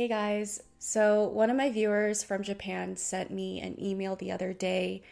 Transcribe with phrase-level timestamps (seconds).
[0.00, 0.62] Hey guys.
[0.78, 5.02] So, one of my viewers from Japan sent me an email the other day.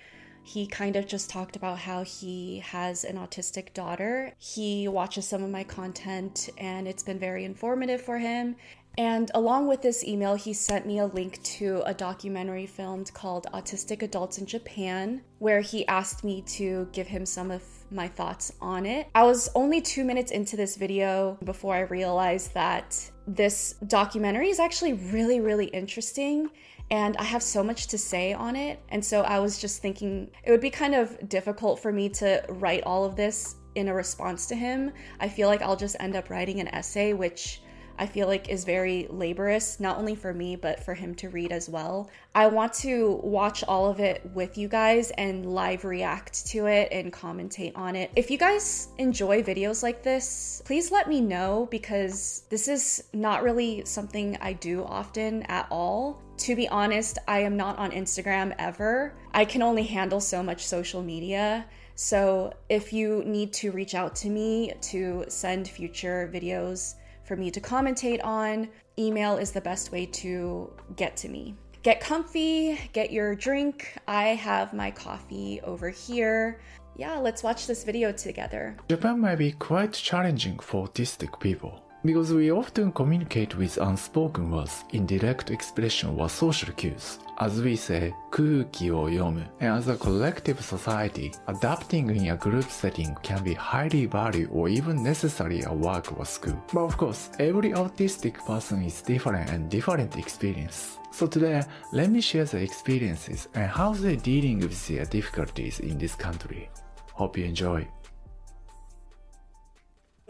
[0.45, 4.33] He kind of just talked about how he has an autistic daughter.
[4.39, 8.57] He watches some of my content and it's been very informative for him.
[8.97, 13.47] And along with this email, he sent me a link to a documentary filmed called
[13.53, 18.55] Autistic Adults in Japan, where he asked me to give him some of my thoughts
[18.61, 19.09] on it.
[19.15, 24.59] I was only two minutes into this video before I realized that this documentary is
[24.59, 26.51] actually really, really interesting
[26.91, 28.81] and I have so much to say on it.
[28.89, 32.43] And so I was just thinking it would be kind of difficult for me to
[32.49, 34.93] write all of this in a response to him.
[35.21, 37.61] I feel like I'll just end up writing an essay, which
[37.99, 41.53] I feel like is very laborious, not only for me, but for him to read
[41.53, 42.11] as well.
[42.35, 46.89] I want to watch all of it with you guys and live react to it
[46.93, 48.11] and commentate on it.
[48.15, 53.43] If you guys enjoy videos like this, please let me know because this is not
[53.43, 56.23] really something I do often at all.
[56.39, 59.15] To be honest, I am not on Instagram ever.
[59.35, 61.67] I can only handle so much social media.
[61.97, 66.95] So if you need to reach out to me to send future videos,
[67.29, 71.55] for me to commentate on, email is the best way to get to me.
[71.83, 73.95] Get comfy, get your drink.
[74.09, 76.59] I have my coffee over here.
[76.97, 78.77] Yeah, let's watch this video together.
[78.89, 84.85] Japan might be quite challenging for autistic people because we often communicate with unspoken words,
[84.91, 89.46] indirect expression or social cues As we say, 空気を読む.
[89.60, 94.70] And as a collective society, adapting in a group setting can be highly valued or
[94.70, 96.56] even necessary at work or school.
[96.72, 101.00] But of course, every autistic person is different and different experience.
[101.12, 105.98] So today, let me share the experiences and how they're dealing with their difficulties in
[105.98, 106.70] this country.
[107.14, 107.88] Hope you enjoy.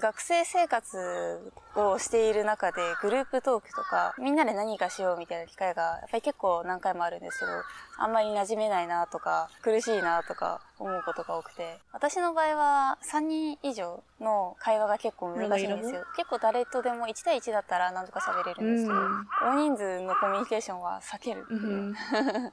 [0.00, 7.50] 学生生活をしている中でグループトークとかみんなで何かしようみたいな機会がやっぱり結構何回もあるんですけど
[7.98, 11.78] あんまり馴染めないなとか苦しいなとか思うことが多くて。
[11.92, 16.04] 私の場合は3人以上の会話が結構難しいんですよ。
[16.16, 18.98] 結構誰とでも1対1だったら何とか喋れるんですけど、
[19.42, 21.94] 大人数のコミュニケーションは避けるっていう。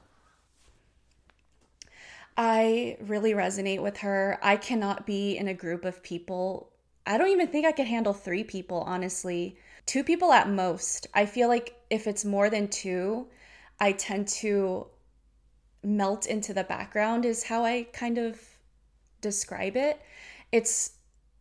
[2.38, 4.38] I really resonate with her.
[4.42, 6.68] I cannot be in a group of people
[7.06, 9.56] I don't even think I could handle three people, honestly.
[9.86, 11.06] Two people at most.
[11.14, 13.28] I feel like if it's more than two,
[13.78, 14.88] I tend to
[15.84, 18.40] melt into the background, is how I kind of
[19.20, 20.00] describe it.
[20.50, 20.92] It's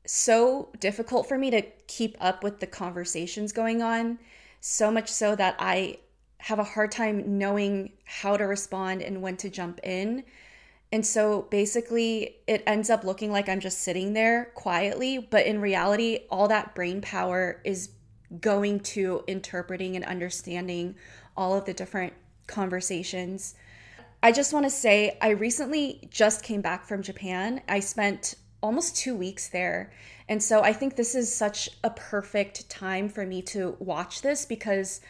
[0.05, 4.19] so difficult for me to keep up with the conversations going on,
[4.59, 5.97] so much so that I
[6.37, 10.23] have a hard time knowing how to respond and when to jump in
[10.95, 15.59] and so basically, it ends up looking like I'm just sitting there quietly, but in
[15.59, 17.89] reality, all that brain power is
[18.39, 20.95] going to interpreting and understanding
[21.35, 22.13] all of the different
[22.47, 23.55] conversations.
[24.23, 27.59] I just want to say, I recently just came back from Japan.
[27.67, 29.91] I spent almost two weeks there.
[30.29, 34.45] And so I think this is such a perfect time for me to watch this
[34.45, 35.01] because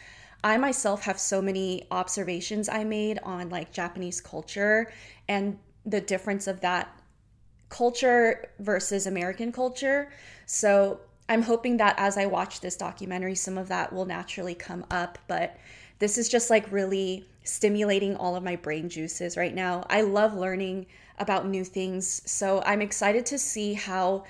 [0.42, 4.92] I myself have so many observations I made on like Japanese culture
[5.28, 6.92] and the difference of that
[7.68, 10.10] culture versus American culture.
[10.44, 14.84] So I'm hoping that as I watch this documentary, some of that will naturally come
[14.90, 15.18] up.
[15.26, 15.56] But
[15.98, 19.84] this is just like really stimulating all of my brain juices right now.
[19.88, 20.86] I love learning
[21.18, 22.22] about new things.
[22.30, 24.24] So I'm excited to see how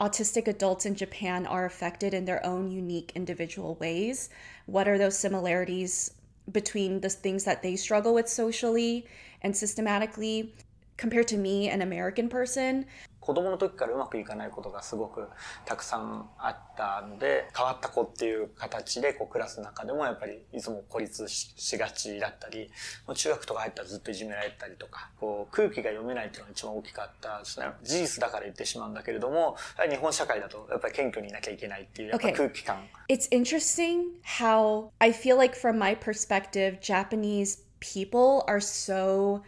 [0.00, 4.30] autistic adults in Japan are affected in their own unique individual ways.
[4.66, 6.12] What are those similarities
[6.50, 9.06] between the things that they struggle with socially
[9.42, 10.54] and systematically
[11.00, 12.84] compared to me, an American person,
[13.20, 15.28] 子供の時からうまくいかないことがすごく
[15.64, 22.70] たくさんあったので、変わった子っていう形でこうクラスの中でもやっぱりいつも孤立しがちだったり、
[23.14, 27.66] 中学とか入ったらずっといじめられたりとか、こう空気が読めないっていうのが一番大きかったですね。
[27.82, 29.56] 事実だから言ってしまうんだけれども、
[29.88, 32.88] 日本社会だとやっぱり謙虚にいなきゃいけないっていうやっぱ空気感。
[33.08, 33.14] Okay.
[33.14, 39.42] It's interesting how I feel like from my perspective, Japanese people are so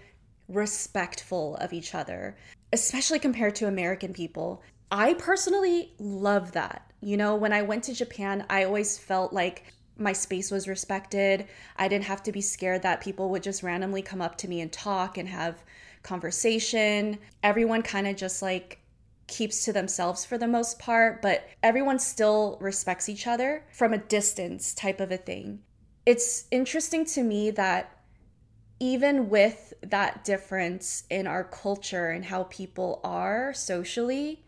[0.53, 2.37] respectful of each other,
[2.73, 4.63] especially compared to American people.
[4.91, 6.91] I personally love that.
[7.01, 9.65] You know, when I went to Japan, I always felt like
[9.97, 11.47] my space was respected.
[11.77, 14.61] I didn't have to be scared that people would just randomly come up to me
[14.61, 15.63] and talk and have
[16.03, 17.19] conversation.
[17.43, 18.79] Everyone kind of just like
[19.27, 23.99] keeps to themselves for the most part, but everyone still respects each other from a
[23.99, 25.61] distance type of a thing.
[26.05, 27.97] It's interesting to me that
[28.83, 34.43] even with that difference in our culture and how people are socially,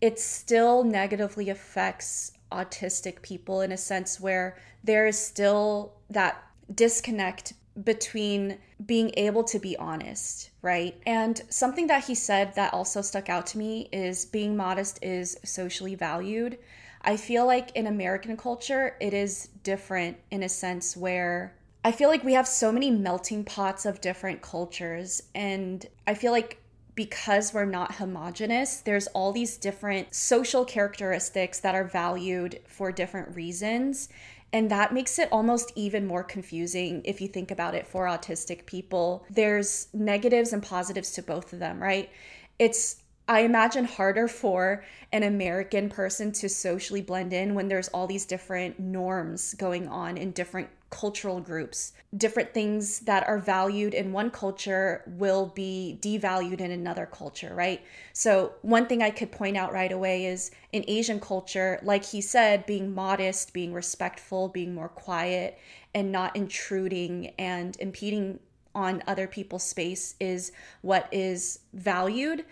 [0.00, 6.42] it still negatively affects autistic people in a sense where there is still that
[6.74, 7.52] disconnect
[7.84, 11.00] between being able to be honest, right?
[11.06, 15.38] And something that he said that also stuck out to me is being modest is
[15.44, 16.58] socially valued.
[17.02, 22.08] I feel like in American culture, it is different in a sense where I feel
[22.08, 25.22] like we have so many melting pots of different cultures.
[25.34, 26.58] And I feel like
[26.94, 33.34] because we're not homogenous, there's all these different social characteristics that are valued for different
[33.34, 34.08] reasons.
[34.52, 38.66] And that makes it almost even more confusing if you think about it for autistic
[38.66, 39.24] people.
[39.30, 42.10] There's negatives and positives to both of them, right?
[42.58, 42.96] It's
[43.28, 48.26] I imagine harder for an American person to socially blend in when there's all these
[48.26, 51.94] different norms going on in different cultural groups.
[52.16, 57.82] Different things that are valued in one culture will be devalued in another culture, right?
[58.12, 62.20] So, one thing I could point out right away is in Asian culture, like he
[62.20, 65.58] said, being modest, being respectful, being more quiet,
[65.94, 68.38] and not intruding and impeding
[68.74, 70.52] on other people's space is
[70.82, 72.44] what is valued.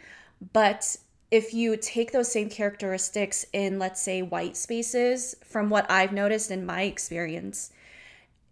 [0.52, 0.96] But
[1.30, 6.50] if you take those same characteristics in, let's say, white spaces, from what I've noticed
[6.50, 7.70] in my experience,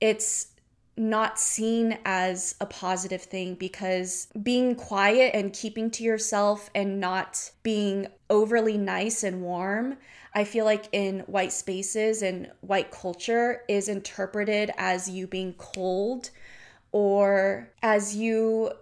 [0.00, 0.48] it's
[0.96, 7.50] not seen as a positive thing because being quiet and keeping to yourself and not
[7.62, 9.96] being overly nice and warm,
[10.34, 16.30] I feel like in white spaces and white culture is interpreted as you being cold
[16.90, 18.72] or as you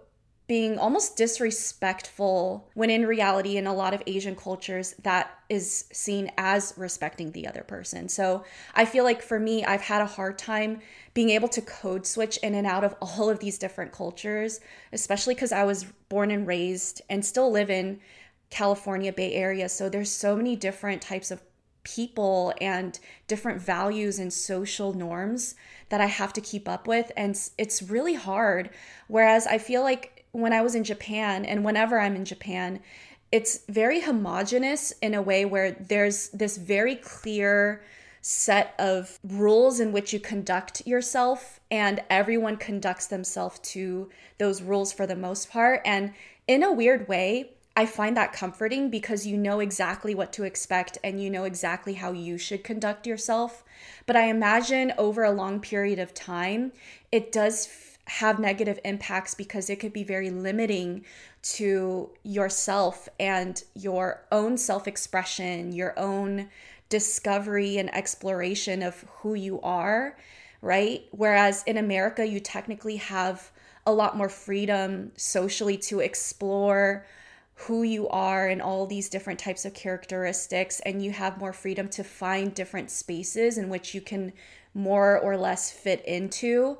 [0.47, 6.31] being almost disrespectful when in reality in a lot of asian cultures that is seen
[6.37, 8.43] as respecting the other person so
[8.75, 10.79] i feel like for me i've had a hard time
[11.13, 14.59] being able to code switch in and out of all of these different cultures
[14.93, 17.99] especially because i was born and raised and still live in
[18.49, 21.41] california bay area so there's so many different types of
[21.83, 25.55] people and different values and social norms
[25.87, 27.13] that I have to keep up with.
[27.15, 28.69] And it's really hard.
[29.07, 32.79] Whereas I feel like when I was in Japan and whenever I'm in Japan,
[33.31, 37.81] it's very homogenous in a way where there's this very clear
[38.21, 44.93] set of rules in which you conduct yourself and everyone conducts themselves to those rules
[44.93, 46.13] for the most part and
[46.47, 50.97] in a weird way I find that comforting because you know exactly what to expect
[51.03, 53.63] and you know exactly how you should conduct yourself.
[54.07, 56.71] But I imagine over a long period of time,
[57.11, 57.67] it does
[58.07, 61.03] have negative impacts because it could be very limiting
[61.41, 66.49] to yourself and your own self expression, your own
[66.89, 70.17] discovery and exploration of who you are,
[70.61, 71.05] right?
[71.11, 73.51] Whereas in America, you technically have
[73.85, 77.05] a lot more freedom socially to explore
[77.55, 81.89] who you are and all these different types of characteristics, and you have more freedom
[81.89, 84.31] to find different spaces in which you can
[84.73, 86.77] more or less fit into.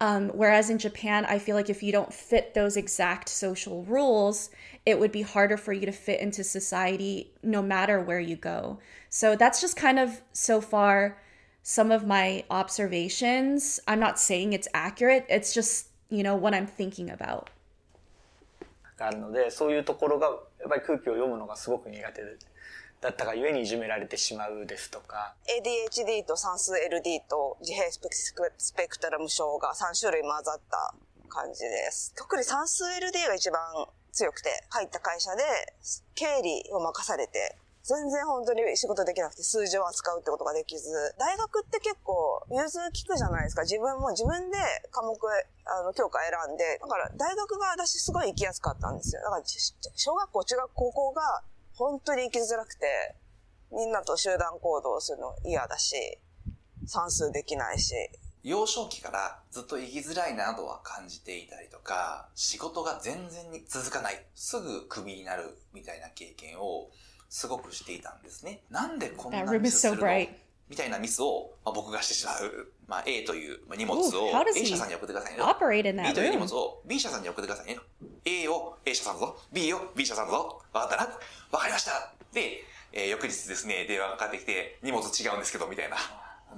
[0.00, 4.50] Um, whereas in Japan, I feel like if you don't fit those exact social rules,
[4.84, 8.78] it would be harder for you to fit into society no matter where you go.
[9.08, 11.16] So that's just kind of so far
[11.62, 13.80] some of my observations.
[13.86, 17.50] I'm not saying it's accurate, it's just, you know, what I'm thinking about.
[18.96, 20.26] があるので、そういうところが、
[20.60, 22.36] やっぱり空気を読むのがすごく苦手で、
[23.01, 25.35] だったがゆえにいじめられてしまうですとか。
[25.47, 27.89] ADHD と算数 LD と自閉
[28.57, 30.93] スペクトラム症が3種類混ざった
[31.29, 32.13] 感じです。
[32.17, 33.61] 特に算数 LD が一番
[34.11, 35.43] 強くて、入った会社で
[36.15, 43.63] 経理を任されて、全然本当に仕事できなくて数字を扱うってことができず、大学って結構融通聞くじゃないですか。
[43.63, 44.57] 自分も自分で
[44.91, 45.15] 科目、
[45.65, 49.21] あの、教科選んで、だから大学が私すごい行きやすかったんですよ。
[49.21, 49.43] だから
[49.95, 51.41] 小学校、中学、高校が
[51.79, 53.15] 本当に生きづらくて、
[53.71, 55.95] みんなと集団行動するの嫌だし、
[56.85, 57.95] 算数できないし。
[58.43, 66.89] 幼少期からずっと生きづらいなどは感じていたりとか、仕事が全然に続かない、すぐクビになるみたいな経験を
[67.29, 68.61] すごくしていたんですね。
[68.69, 70.07] なんでこんなミスするの
[70.69, 72.71] みたいなミスを、まあ、僕がしてしまう。
[72.87, 75.39] まあ、A という荷物を A 社さんに送ってくださいね。
[76.07, 77.79] B という荷物を B 社さんに送ってくださいね。
[78.25, 79.35] A を A 社さんぞ。
[79.51, 80.61] B を B 社さんぞ。
[80.73, 81.11] わかったな
[81.51, 85.97] わかりましたで、えー、翌日ですね、電話がかかってきて、荷物違うんですけど、みたいな。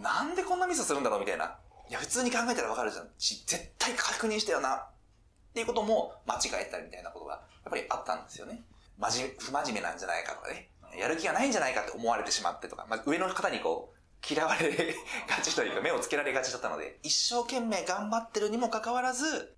[0.02, 1.56] なんでこんなミスするんだろうみたいな。
[1.90, 3.10] いや、普通に考えたらわかるじゃん。
[3.18, 4.76] 絶対確認したよな。
[4.76, 8.64] っていうことも間違えたりみたいなことが、やっぱりあったんですよね。
[8.98, 10.70] まじ、不真面目なんじゃないかとかね。
[10.98, 14.95] やる気がないんじゃないかって思われてしまってとか、まあ、上の方にこう、嫌われ
[15.29, 19.57] がちというか、目をつけられがちだったので、一生懸命頑張ってるにもかかわらず、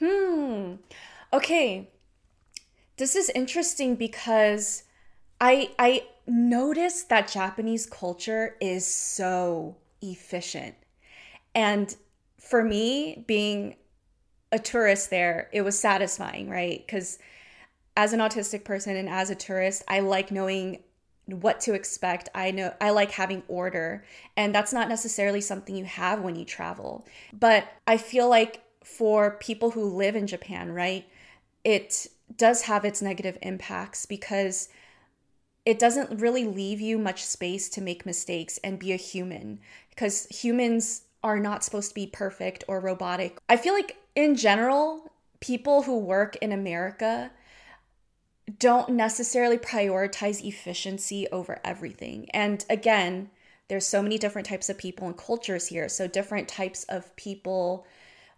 [0.00, 0.76] Hmm.
[1.32, 1.88] Okay.
[2.96, 4.84] This is interesting because
[5.40, 10.74] I I noticed that Japanese culture is so efficient.
[11.54, 11.94] And
[12.38, 13.76] for me, being
[14.52, 16.84] a tourist there, it was satisfying, right?
[16.86, 17.18] Because
[17.96, 20.82] as an autistic person and as a tourist, I like knowing
[21.27, 22.29] what to expect.
[22.35, 24.03] I know I like having order,
[24.35, 27.05] and that's not necessarily something you have when you travel.
[27.31, 31.05] But I feel like for people who live in Japan, right,
[31.63, 34.69] it does have its negative impacts because
[35.65, 40.25] it doesn't really leave you much space to make mistakes and be a human because
[40.27, 43.37] humans are not supposed to be perfect or robotic.
[43.47, 47.31] I feel like in general, people who work in America
[48.59, 52.29] don't necessarily prioritize efficiency over everything.
[52.31, 53.29] And again,
[53.69, 55.87] there's so many different types of people and cultures here.
[55.87, 57.85] So different types of people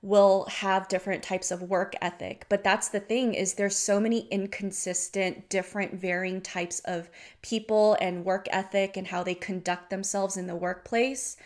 [0.02, 2.46] will have different types of work ethic.
[2.48, 7.10] But that's the thing is there's so many inconsistent, different varying types of
[7.42, 11.38] people and work ethic and how they conduct themselves in the workplace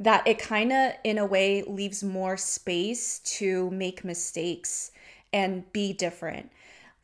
[0.00, 4.92] that it kind of in a way leaves more space to make mistakes
[5.32, 6.50] and be different.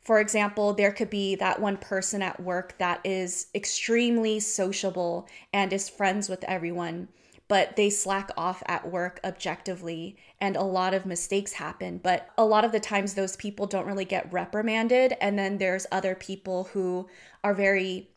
[0.05, 5.73] For example, there could be that one person at work that is extremely sociable and
[5.73, 7.07] is friends with everyone,
[7.47, 11.97] but they slack off at work objectively and a lot of mistakes happen.
[11.97, 15.17] But a lot of the times, those people don't really get reprimanded.
[15.19, 17.07] And then there's other people who
[17.43, 18.11] are very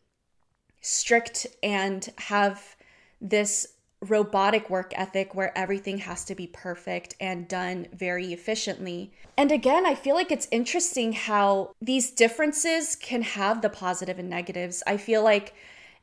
[0.81, 2.75] strict and have
[3.19, 3.67] this
[4.01, 9.11] robotic work ethic where everything has to be perfect and done very efficiently.
[9.37, 14.29] And again, I feel like it's interesting how these differences can have the positive and
[14.29, 14.81] negatives.
[14.87, 15.53] I feel like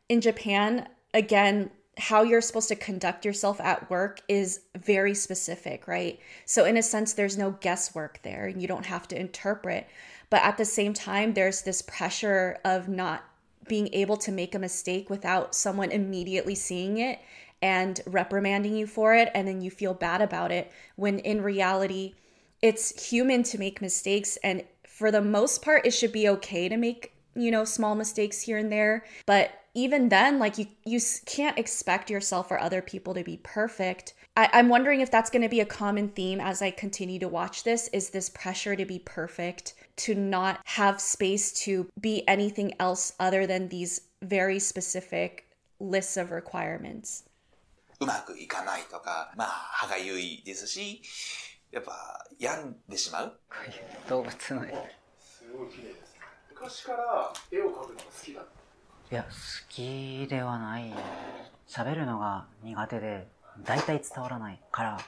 [0.08, 6.20] in Japan, again, how you're supposed to conduct yourself at work is very specific, right?
[6.44, 8.46] So, in a sense, there's no guesswork there.
[8.46, 9.88] And you don't have to interpret.
[10.28, 13.24] But at the same time, there's this pressure of not
[13.66, 17.18] being able to make a mistake without someone immediately seeing it
[17.62, 22.14] and reprimanding you for it and then you feel bad about it when in reality
[22.62, 26.76] it's human to make mistakes and for the most part it should be okay to
[26.76, 29.04] make you know small mistakes here and there.
[29.26, 34.14] But even then like you you can't expect yourself or other people to be perfect.
[34.38, 37.28] I, i'm wondering if that's going to be a common theme as i continue to
[37.28, 42.74] watch this is this pressure to be perfect to not have space to be anything
[42.78, 45.48] else other than these very specific
[45.80, 47.22] lists of requirements
[48.00, 51.02] うまくいかないとか、まあ、歯がゆいですし、
[51.70, 53.38] やっぱ病んでしまう。
[54.08, 54.96] 動物の絵。
[55.18, 56.20] すごい綺麗ですね。
[56.50, 59.28] 昔から絵を描くのが好きだいや、好
[59.68, 60.92] きではない。
[61.68, 63.28] 喋るのが苦手で、
[63.64, 64.98] 大体伝わらないから、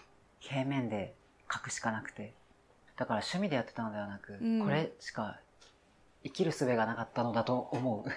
[0.40, 1.14] 平面で
[1.48, 2.34] 描くしかなくて。
[2.96, 5.38] だから趣味でやってたのではなく、うん、これしか
[6.24, 8.10] 生きる術がなかったのだと思う。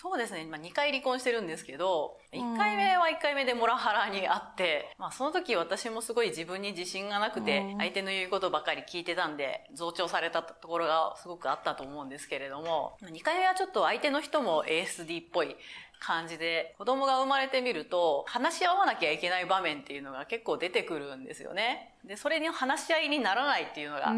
[0.00, 0.46] そうですね。
[0.48, 15.56] まあ、2回離婚してるんですけど、1回目は1回目でモラハラにあって、まあ、その時私もすごい自分に自信がなくて、相手の言うことばかり聞いてたんで、増長されたところがすごくあったと思うんですけれども、2回目はちょっと相手の人も ASD っぽい
[15.98, 21.94] 感じで、子供が生まれてみると、話し合わなきゃいけない場面っていうのが結構出てくるんですよね。
[22.04, 24.12] で、それに話し合いにならないっていうのが、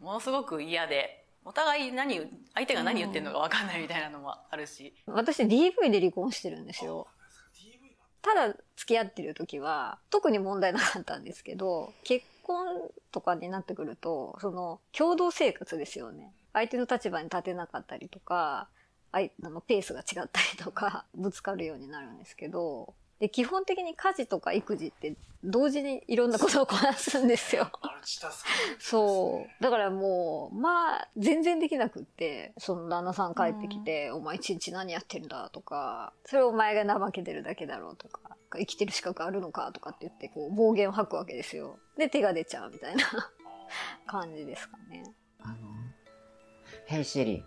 [0.00, 2.20] ものすごく嫌で、お互い何、
[2.54, 4.94] 相手が何言ってるのか分かんないみたいなのもあるし。
[5.06, 7.06] 私 DV で離婚してるんですよ。
[8.22, 16.32] ただ付き合ってる時は特に問題なかったんですけど、結婚とかになってくると、その共同生活ですよね。
[16.54, 18.68] 相手の立場に立てなかったりとか、
[19.12, 22.94] あのペースが違ったりとか、ぶつかるようになるんですけど、
[23.24, 27.70] で、基本的に家事とか育児って同時にいろんなことをこなすんですよ。
[28.78, 29.62] そう。
[29.62, 41.78] だからもう、まあ、全然できなくって、その旦那さん帰ってきて、お前一日何やってんだとか、それお前が怠けてるだけだろうとか、生きてる資格あるのかとかって言って、こう、暴言を吐くわけですよ。
[41.96, 43.04] で、手が出ちゃうみたいな
[44.06, 45.02] 感じですかね。
[45.40, 45.56] あの、
[46.84, 47.42] ヘイシリ、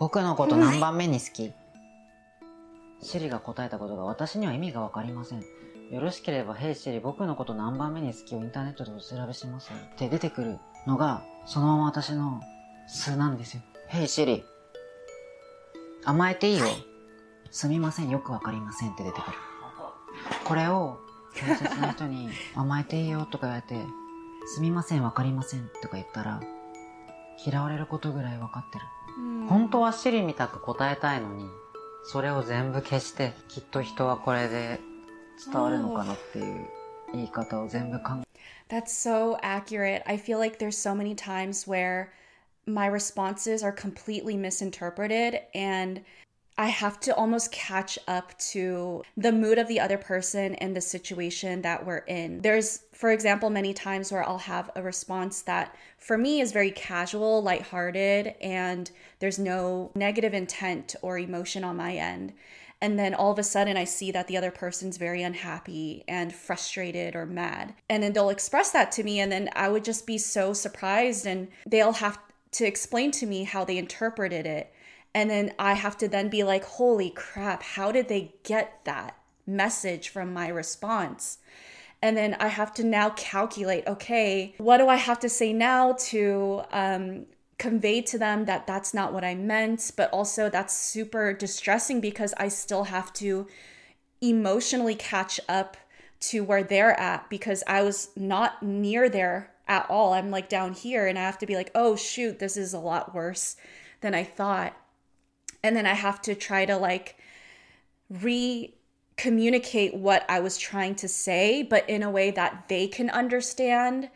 [0.00, 1.52] 僕のこと何番目に好き？
[3.02, 5.40] シリが答えたことが私には意味がわかりません。
[5.90, 9.70] よろしければ、ヘイシリ、僕のこと何番目に好きをインターネットでお調べします。
[9.72, 12.40] って出てくるのが、そのまま私の
[12.88, 13.62] 数なんですよ。
[13.86, 14.44] ヘイシリ、
[16.04, 16.66] 甘えていいよ。
[17.50, 19.36] すみません、よくわかりませんって出てくる。
[20.44, 20.98] これを、
[21.40, 23.80] 大切な人に甘えていいよとか言われて、
[24.46, 26.40] すみません、わかりませんとか言ったら、
[27.44, 28.84] 嫌われることぐらいわかってる。
[29.48, 31.48] 本当はシリみたく答えたいのに、
[32.08, 34.78] それを全部消して、きっと人はこれで
[35.52, 36.66] 伝わるのかなっていう
[37.12, 38.26] 言い方を全部考え
[38.68, 40.02] That's so accurate.
[40.06, 42.12] I feel like there's so many times where
[42.66, 46.02] my responses are completely misinterpreted and
[46.58, 50.80] I have to almost catch up to the mood of the other person and the
[50.80, 52.40] situation that we're in.
[52.40, 56.70] There's, for example, many times where I'll have a response that for me is very
[56.70, 62.32] casual, lighthearted, and there's no negative intent or emotion on my end.
[62.80, 66.34] And then all of a sudden, I see that the other person's very unhappy and
[66.34, 67.74] frustrated or mad.
[67.88, 71.26] And then they'll express that to me, and then I would just be so surprised,
[71.26, 72.18] and they'll have
[72.52, 74.72] to explain to me how they interpreted it
[75.16, 79.16] and then I have to then be like, holy crap, how did they get that
[79.46, 81.38] message from my response?
[82.02, 85.92] And then I have to now calculate, okay, what do I have to say now
[86.10, 87.24] to um,
[87.56, 92.34] convey to them that that's not what I meant, but also that's super distressing because
[92.36, 93.46] I still have to
[94.20, 95.78] emotionally catch up
[96.28, 100.12] to where they're at because I was not near there at all.
[100.12, 102.78] I'm like down here and I have to be like, oh shoot, this is a
[102.78, 103.56] lot worse
[104.02, 104.76] than I thought
[105.66, 107.16] and then I have to try to like
[108.08, 108.72] re
[109.16, 114.10] communicate what I was trying to say, but in a way that they can understand.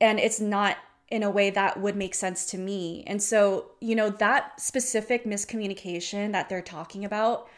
[0.00, 0.76] And it's not
[1.08, 3.04] in a way that would make sense to me.
[3.06, 7.48] And so, you know, that specific miscommunication that they're talking about,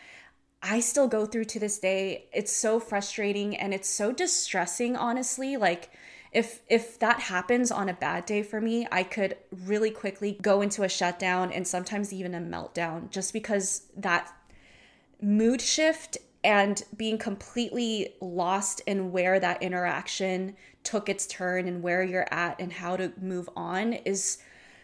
[0.63, 2.25] I still go through to this day.
[2.33, 5.57] It's so frustrating and it's so distressing, honestly.
[5.57, 5.91] Like,
[6.34, 10.62] if if that happens on a bad day for me, I could really quickly go
[10.62, 14.32] into a shutdown and sometimes even a meltdown just because that
[15.22, 22.04] mood shift and being completely lost in where that interaction took its turn and where
[22.04, 24.38] you're at and how to move on is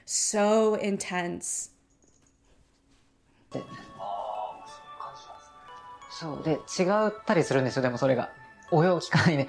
[0.06, 1.70] so intense.
[6.18, 8.30] そうで違ったりするんですよでもそれが
[8.71, 9.49] 応用聞かないね。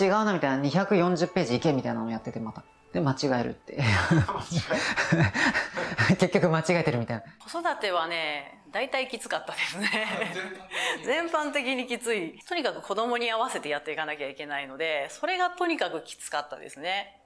[0.00, 2.64] 違うなみたいな、240ページいけみたいなのやっててまた。
[2.92, 3.80] で、間違えるって。
[6.18, 7.22] 結局間違えてるみたいな。
[7.38, 9.88] 子育てはね、大体きつかったですね。
[11.04, 12.38] 全般的にきつい。
[12.48, 17.16] とにかく子供に合わせてやっていかなきゃいけないので、それがとにかくきつかったですね。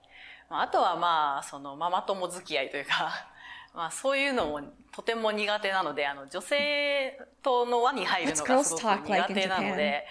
[0.50, 3.10] あとはまあ、そのママ友付き合いというか、
[3.74, 4.60] まあそういうのも
[4.92, 10.06] とても苦手なので、あの女性との輪に入るのがすごく苦手なので、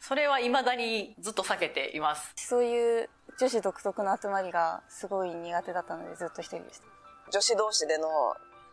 [0.00, 2.32] それは未だにずっと避けています。
[2.36, 3.08] そういう
[3.38, 6.86] 女子独特の集まりがすごい苦手だったのでずっと一人でした。
[7.30, 8.08] 女子同士での、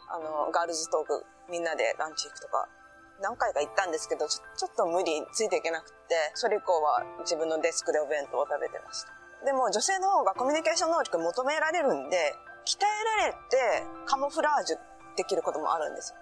[0.10, 2.68] あの、ガールズトーク、みんなでランチ行くとか、
[3.22, 9.12] 何回か行ったんですけど、ちょちょっと無理ついていけなくて、それ以降は自分のデスクでお弁当を食べてました。
[9.46, 12.34] でも女性の方がコミュニケーション能力求められるんで、
[12.66, 13.38] 鍛えられて
[14.06, 14.78] カモフラージュ
[15.18, 16.18] できることもあるんですよ。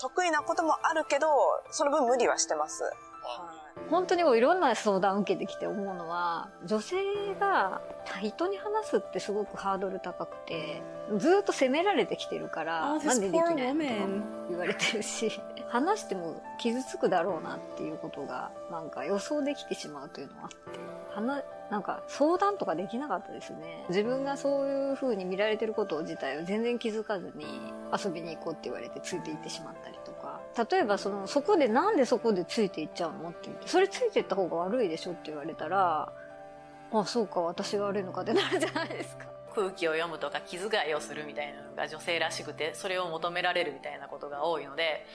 [0.00, 1.28] 得意なこともあるけど、
[1.70, 2.82] その分無理はしてます。
[2.84, 6.96] はい本当にいろんな相談を受けてきて思うのは、女性
[7.38, 7.80] が
[8.20, 10.82] 人に話すってすごくハードル高くて、
[11.18, 15.30] ずっと責められてきてるから、なんでできないのとか言われてるし、
[15.68, 20.56] 話しても傷つくだろうなっていうことが、なんか予想できてしまうというのもあって、
[21.14, 23.84] 話、なんか相談とかできなかったですね。
[23.88, 27.46] 自分がそういう風に見られてること自体を全然気づかずに
[27.92, 30.11] 遊びに行こうって言われてついて行ってしまったりとか。
[30.56, 36.12] 例えばその、そこでなんでそこでついて行っちゃうのって言って、それついて行った方が悪いでしょって言われたら、
[36.92, 39.26] あ、そうか、私が悪いのかってなるじゃないですか。
[39.54, 45.06] 空気を読むとか気遣いをするみたいなのが女性らしくて、それを求められるみたいなことが多いので、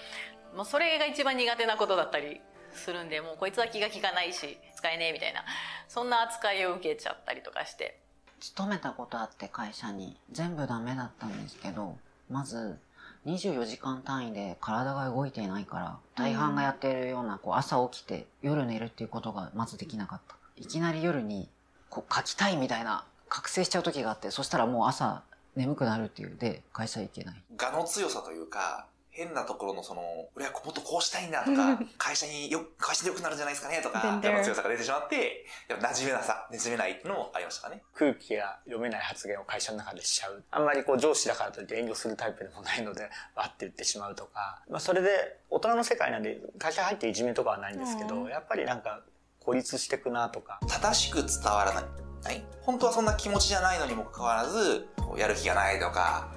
[0.56, 5.43] もうそれが一番苦手なことだったりするんで、もうこいつは気が利かないし、使えねえみたいな、
[5.88, 8.00] そんな扱いを受けちゃったりとかして。
[8.39, 11.97] 勤めたことあって会社に全部ダメだったんですけど、
[12.30, 12.80] まず
[13.28, 20.36] 24時間単位で体が動いていないから、大半がやっているような、こう朝起きて夜寝るっていうことがまずできなかった。
[20.56, 21.50] いきなり夜に
[21.90, 25.24] こう書きたいみたいな覚醒しちゃう時があって、そしたらもう朝
[25.58, 27.44] 眠くなるっていうで会社行けない。
[27.62, 28.86] 我の強さというか、
[29.18, 37.82] 変なところのその、俺はもっとこうしたいんだとか、会社によ、会社で良くなるんじゃないですかねとか、手の強さが出てしまって、やっぱ馴染めなさ、馴染めないっていうのもありましたかね。
[37.96, 40.44] 空気が読めない発言を会社の中でしちゃう。
[40.52, 49.02] あんまりこう上司だからといって遠慮するタイプでもないので、 わって言ってしまうとか、まあそれで大人の世界なんで会社入っていじめとかはないんですけど、やっぱりなんか
[49.40, 50.60] 孤立してくなとか。
[50.68, 52.08] 正しく伝わらない。
[52.24, 56.30] はい、本当はそんな気持ちじゃないのにもかかわらず、やる気がないとか、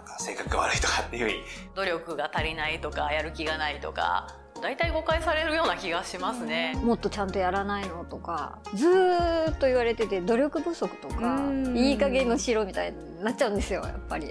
[0.00, 8.88] なんか性格が悪いとかっていう努力が足りないとかやる気がないとか大体誤解されるような気がしますね、もっとちゃんとやらないのとかず
[9.50, 11.40] っと言われてて努力不足とか
[11.74, 14.30] いい加減のしろみたいになっちゃうんですよやっぱり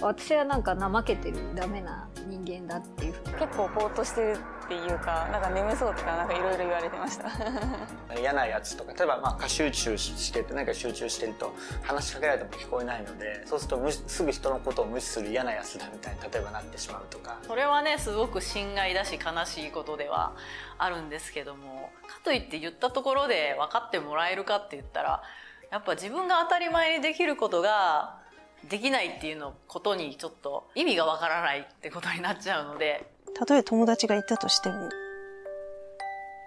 [0.00, 3.34] 私はなんか怠けてるダメな人間だっていうふうに。
[3.34, 7.30] 結構ぼーっとしてるっていうかなんか眠そうとかなんかいろいろ言われてました。
[8.18, 17.36] 嫌なやつとか例えばまあ過集中してて何か集中してると話しかけられても聞こえないのでそうすると無視すぐ人のことを無視する嫌なやつだみたいに例えばなってしまうとか。
[17.42, 20.32] それはねすごく心外だし悲しいことでは
[20.78, 25.22] あるんですけどもかといって言ったところで分かってもらえるかって言ったら
[25.70, 28.25] やっぱ自分が当たり前にできることが
[28.68, 33.06] できないっていうのことにちょっと意味がわからないってことになっちゃうので。
[33.48, 34.88] 例え友達がいたとしても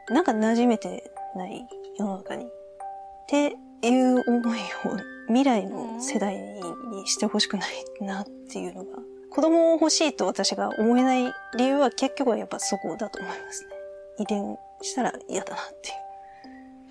[0.09, 2.47] なんか馴染めてない世の中にっ
[3.27, 4.63] ていう思いを
[5.27, 8.97] 未来の世代にしてほしくないなっていうのが
[9.29, 13.69] 子供を欲しいと私が思えない理由は結局はやっぱそこだと思いますね。
[14.17, 15.65] 遺伝したら嫌だなっ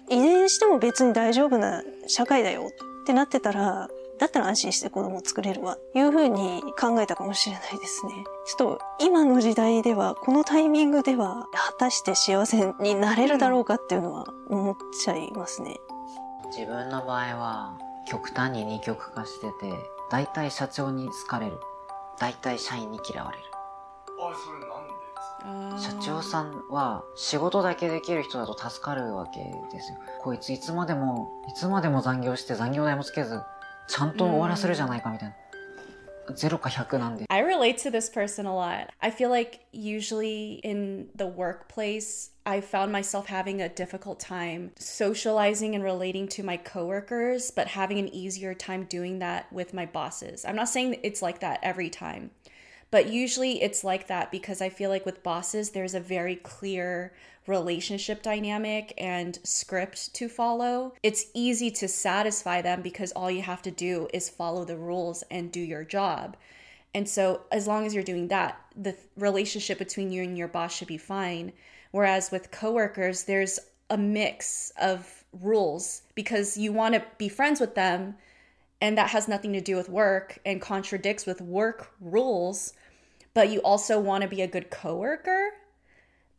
[0.09, 0.21] ていう。
[0.21, 3.89] 遺伝しても別に大丈夫な社会だよってなってたら
[4.19, 8.13] だったら安心して子供を作れるわ、いうふうに考えたかもしれないですね。
[8.47, 15.77] ちょっと今の時代では、このタイミングでは、果たして幸せになれるだろうかっていうのは思っちゃいますね。
[16.51, 19.75] 自分の場合は、極端に二極化してて、
[20.11, 21.61] 大体社長に好かれる。
[22.19, 23.45] 大体社員に嫌われる。
[24.21, 24.99] あ、それなんで
[25.79, 29.99] 社長さんは仕事だけできる人だと助かるわけですよ。
[30.21, 33.41] こいついつまでも、いつまでも残業して残業代もつけず、
[33.88, 35.36] ちゃんと終わらせるじゃないかみたいな。
[36.32, 37.26] 0か100なんで。
[37.30, 38.88] I relate to this person a lot.
[39.02, 45.76] I feel like usually in the workplace, I found myself having a difficult time socializing
[45.76, 50.46] and relating to my coworkers, but having an easier time doing that with my bosses.
[50.46, 52.32] I'm not saying it's like that every time,
[52.90, 57.14] but usually it's like that because I feel like with bosses, there's a very clear
[57.49, 60.93] relationship dynamic and script to follow.
[61.03, 65.25] It's easy to satisfy them because all you have to do is follow the rules
[65.31, 66.37] and do your job.
[66.95, 70.75] And so, as long as you're doing that, the relationship between you and your boss
[70.75, 71.53] should be fine.
[71.91, 73.59] Whereas with coworkers, there's
[73.91, 78.17] a mix of rules because you want to be friends with them,
[78.81, 82.73] and that has nothing to do with work and contradicts with work rules,
[83.35, 85.51] but you also want to be a good coworker.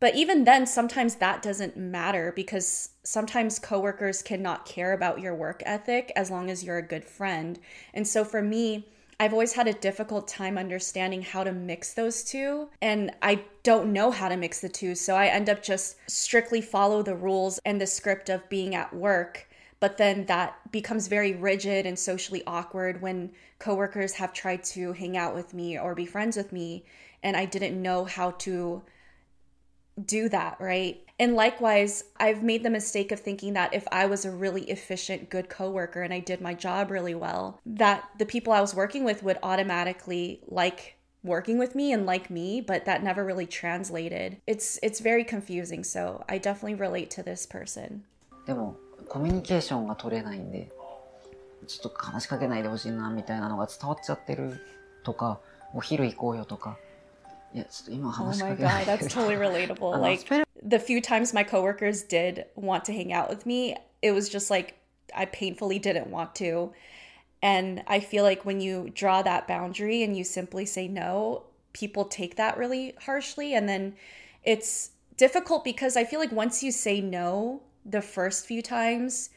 [0.00, 5.62] But even then, sometimes that doesn't matter because sometimes coworkers cannot care about your work
[5.66, 7.58] ethic as long as you're a good friend.
[7.92, 8.88] And so for me,
[9.20, 12.70] I've always had a difficult time understanding how to mix those two.
[12.80, 14.94] And I don't know how to mix the two.
[14.94, 18.94] So I end up just strictly follow the rules and the script of being at
[18.94, 19.46] work.
[19.80, 25.18] But then that becomes very rigid and socially awkward when coworkers have tried to hang
[25.18, 26.86] out with me or be friends with me.
[27.22, 28.82] And I didn't know how to
[30.03, 31.01] do that, right?
[31.17, 35.29] And likewise, I've made the mistake of thinking that if I was a really efficient,
[35.29, 39.05] good coworker and I did my job really well, that the people I was working
[39.05, 44.37] with would automatically like working with me and like me, but that never really translated.
[44.45, 48.03] It's it's very confusing, so I definitely relate to this person.
[48.45, 48.75] でも、
[49.07, 50.69] コミュニケーションが取れないんで、
[51.67, 54.59] ちょっと話しかけないでほしいな、みたいなのが伝わっちゃってる
[55.03, 55.39] とか、
[55.73, 56.77] お昼行こうよとか。
[57.52, 59.98] Yes, Oh my god, that's totally relatable.
[60.00, 60.28] like
[60.62, 64.50] the few times my coworkers did want to hang out with me, it was just
[64.50, 64.78] like
[65.14, 66.72] I painfully didn't want to.
[67.42, 72.04] And I feel like when you draw that boundary and you simply say no, people
[72.04, 73.94] take that really harshly and then
[74.44, 79.30] it's difficult because I feel like once you say no the first few times,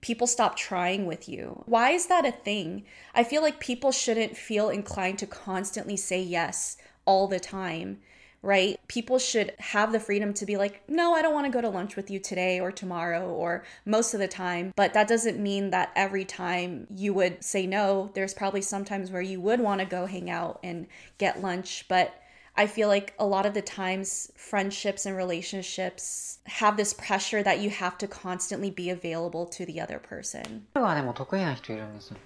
[0.00, 1.62] people stop trying with you.
[1.66, 2.84] Why is that a thing?
[3.14, 7.99] I feel like people shouldn't feel inclined to constantly say yes all the time,
[8.41, 8.79] right?
[8.87, 11.69] People should have the freedom to be like, no, I don't want to go to
[11.69, 14.73] lunch with you today or tomorrow or most of the time.
[14.75, 18.11] But that doesn't mean that every time you would say no.
[18.13, 20.87] There's probably sometimes where you would want to go hang out and
[21.17, 22.21] get lunch, but
[22.57, 27.59] I feel like a lot of the times friendships and relationships have this pressure that
[27.59, 30.65] you have to constantly be available to the other person.
[30.73, 32.17] はでも得意な人いるんですよ。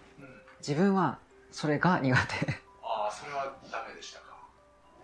[0.60, 1.18] 自分は
[1.52, 2.52] それが苦手。
[2.84, 3.83] ああ、それはダメでしたか。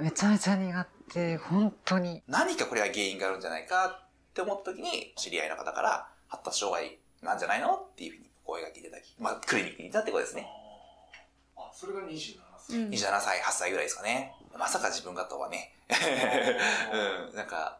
[0.00, 1.36] めちゃめちゃ苦手。
[1.36, 2.22] 本当に。
[2.26, 10.46] 何かこれは原因があるんじゃないかって思った時に、知り合いの方から、発達障害なんじゃないのっていうふうに声が聞いていただき、まあ、クリニックに行ったってことですね。
[11.56, 12.76] あ、それが27歳。
[12.76, 14.34] 27歳、8歳ぐらいですかね。
[14.58, 15.74] まさか自分がとはね。
[17.30, 17.78] うん、なんか、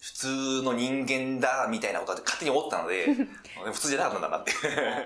[0.00, 3.06] 普通の人間だ、みたいなことは勝手に思ったので、
[3.72, 4.52] 普通じゃなかったんだなって。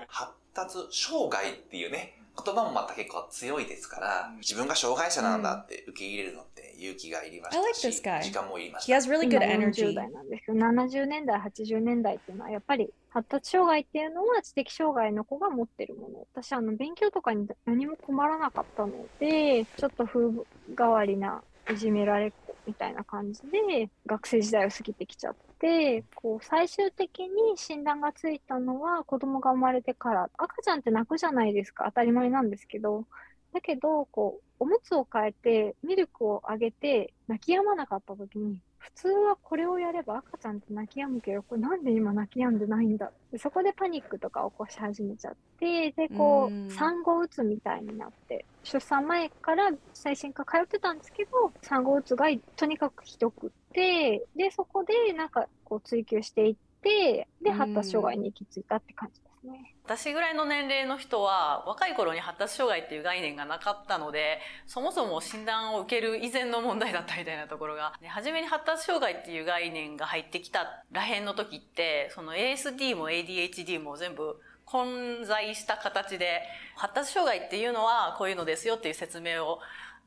[0.07, 8.21] 発達障害っていうね、言葉もまた結構強いですから、自分が障害者なんだって受け入れるのって勇気がいりまし I た like し、this guy.
[8.21, 8.99] 時間もいりまし He た。
[8.99, 9.95] has really good 今40 energy.
[9.95, 16.27] 代なんですけど、70年代、80年代っていうのは、やっぱり発達障害っていうのは知的障害の子が持ってるもの。
[16.33, 20.29] 私、あの、勉強とかに何も困らなかったので、ちょっと風
[20.77, 22.31] 変わりないじめられ
[22.67, 30.29] みたいな感じで、学生時代を過ぎてきちゃって、こう、最終的に診断がついたのは子供が生まれてから。
[30.37, 31.85] 赤ちゃんって泣くじゃないですか。
[31.85, 33.05] 当たり前なんですけど。
[33.53, 59.73] だけど、こう、おむつを変えて、ミルクをあげて、泣き止まなかった時に、普通はこれをやれば赤ちゃんって泣き止むけど、これなんで今泣き止んでないんだでそこでパニックとか起こし始めちゃって、で、こう産後うつみたいになって、出産前から精神科通ってたんですけど、産後うつがとにかくひどくって、で、そこでなんかこう追求していって、で、発達障害に行き着いたって感じね。
[59.83, 76.41] 私ぐらいの年齢の人は若い頃に発達障害っていう概念がなかったのでそもそも診断を受ける以前の問題だったみたいなところが、ね、初めに発達障害っていう概念が入ってきたらへんの時ってその ASD も ADHD も全部混在した形で
[76.75, 79.59] 発達障害っていうのはこういうのですよっていう説明を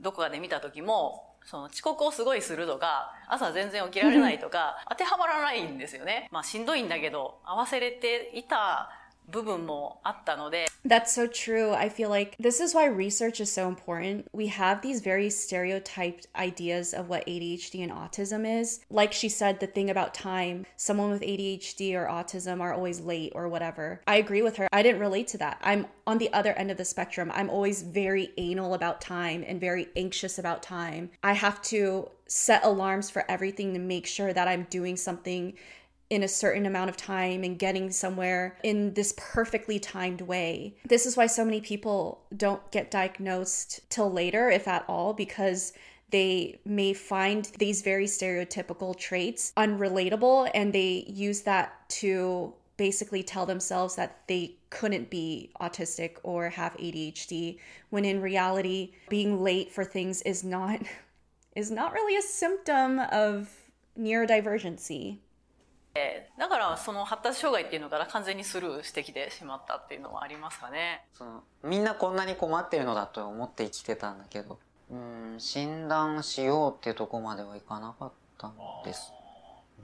[0.03, 6.29] どこかで見た時もその遅刻をすごいするとか、朝全然起きられないとか、当てはまらないんですよね。
[6.31, 8.91] まあしんどいんだけど、合わせれていた
[9.30, 11.74] 部分もあったので、 That's so true.
[11.74, 14.28] I feel like this is why research is so important.
[14.34, 18.82] We have these very stereotyped ideas of what ADHD and autism is.
[18.90, 23.32] Like she said, the thing about time, someone with ADHD or autism are always late
[23.36, 24.02] or whatever.
[24.08, 24.68] I agree with her.
[24.72, 25.58] I didn't relate to that.
[25.62, 27.32] I'm on the other end of the spectrum.
[27.34, 31.10] I'm always very anal about time and very anxious about time.
[31.24, 35.54] I have to set alarms for everything to make sure that I'm doing something
[36.11, 40.75] in a certain amount of time and getting somewhere in this perfectly timed way.
[40.85, 45.73] This is why so many people don't get diagnosed till later, if at all, because
[46.11, 53.47] they may find these very stereotypical traits unrelatable and they use that to basically tell
[53.47, 57.59] themselves that they couldn't be autistic or have ADHD
[57.91, 60.81] when in reality being late for things is not
[61.55, 63.51] is not really a symptom of
[63.99, 65.19] neurodivergency.
[66.39, 71.05] だからその発達障害っていうのから完全にスルーしてきてしまったっていうのはありますかね。
[71.15, 74.59] そのみんなこんなに困ってるのだと思って生きてたんだけど
[74.91, 79.13] うん診断しようっていうとこまではいかなかったんです、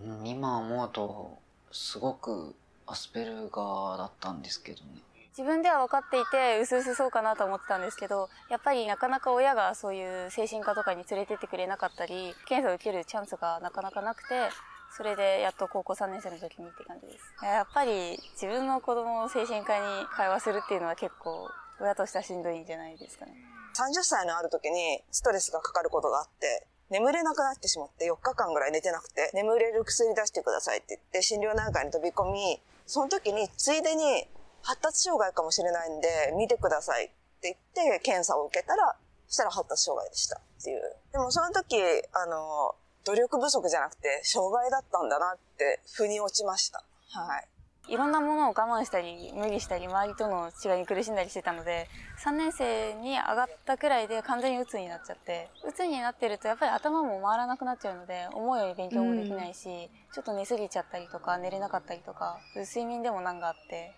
[0.04, 1.38] うん、今思うと
[1.72, 2.54] すごく
[2.86, 5.02] アスペルガーだったんですけどね
[5.36, 14.48] 自分では分かっていて、うすうすそうかなと思ってたんですけど、やっぱりなかなか親がそういう精神科とかに連れてってくれなかったり、検査を受けるチャンスがなかなかなくて、
[14.96, 17.44] それでやっと高校3年生の時にって感じです。
[17.44, 21.48] やっぱり自分の子供を精神科に会話するっていうのは結構、
[21.80, 23.32] 親としてはしんどいんじゃないですかね。
[23.76, 34.28] 30歳のある時にストレスがかかることがあって、眠れなくなってしまって4日間ぐらい寝てなくて、眠れる薬出してくださいって言って診療内科に飛び込み、その時についでに
[34.62, 37.08] 発達障害かもしれないんで見てくださいっ
[37.40, 38.96] て言って検査を受けたら、
[39.26, 40.96] そしたら発達障害でしたっていう。
[41.12, 41.76] でもその時、
[42.12, 42.74] あの、
[43.06, 46.84] 努力不足じゃなくて障害だったんだなって腑に落ちました。
[47.12, 47.48] はい。
[47.88, 51.86] いろんなものを我慢したり、無理したり、周りとの違いに苦しんだりしてたので、
[52.24, 63.94] 3年生に上がったくらいで完全に鬱になっちゃって、鬱になってるとやっぱり頭も回らなくなっちゃうので、思うように勉強もできないし、ちょっと寝すぎちゃったりとか、寝れなかったりとか、睡眠でも難があって、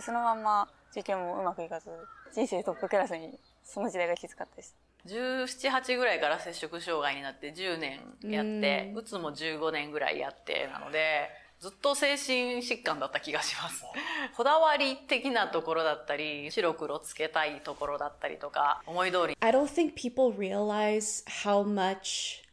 [0.00, 1.90] そのまんま受験もうまくいかず、
[2.32, 4.74] 人生トップクラスにその時代がきつかったです。
[5.06, 13.82] 17、8ぐらいから摂食障害になって10年やって、うつも15年ぐらいやってなので、ずっと精神疾患だった気がします。
[14.36, 22.44] こだわり的なところだったり、白黒つけたいところだったりとか、思い通り I don't think people realize how much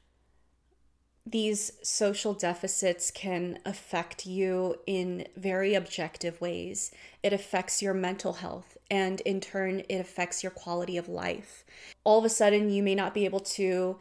[1.25, 6.91] these social deficits can affect you in very objective ways.
[7.21, 11.65] It affects your mental health, and in turn, it affects your quality of life.
[12.03, 13.97] All of a sudden, you may not be able to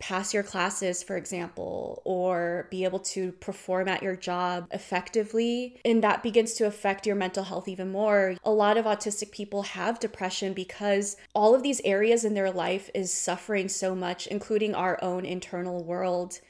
[0.00, 5.80] pass your classes, for example, or be able to perform at your job effectively.
[5.84, 8.34] And that begins to affect your mental health even more.
[8.44, 12.90] A lot of autistic people have depression because all of these areas in their life
[12.94, 16.40] is suffering so much, including our own internal world.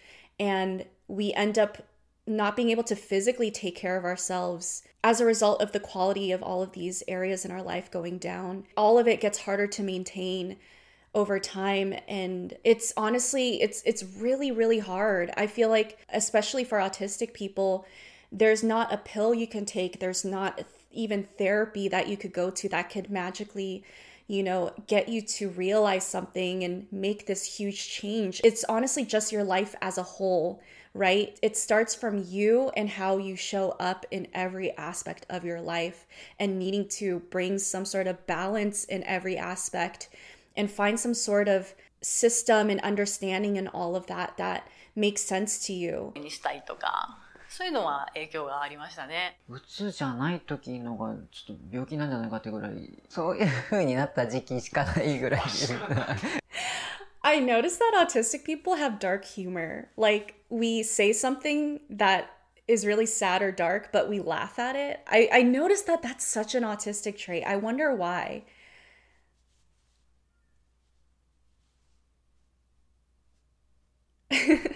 [0.40, 1.86] And we end up
[2.26, 6.32] not being able to physically take care of ourselves as a result of the quality
[6.32, 8.64] of all of these areas in our life going down.
[8.76, 10.56] All of it gets harder to maintain
[11.14, 15.30] over time and it's honestly it's it's really really hard.
[15.36, 17.86] I feel like especially for autistic people
[18.32, 20.00] there's not a pill you can take.
[20.00, 23.84] There's not even therapy that you could go to that could magically
[24.28, 28.40] you know, get you to realize something and make this huge change.
[28.42, 30.60] It's honestly just your life as a whole,
[30.95, 31.37] right?
[31.41, 36.05] It starts from you and how you show up in every aspect of your life
[36.39, 40.09] and needing to bring some sort of balance in every aspect
[40.55, 44.63] and find some sort of system and understanding and all of that that
[44.95, 46.11] makes sense to you.
[46.15, 47.17] にしたいとか、
[47.47, 49.37] そういうのは影響がありましたね。
[49.49, 55.47] うつじゃない時のがちょっと病気なんじゃないかってぐらい、そういう風になった時期しかないぐらい で。
[57.26, 59.88] I noticed that autistic people have dark humor.
[59.96, 62.30] Like, we say something that
[62.68, 65.00] is really sad or dark, but we laugh at it.
[65.08, 67.42] I, I noticed that that's such an autistic trait.
[67.44, 68.44] I wonder why.
[74.30, 74.68] I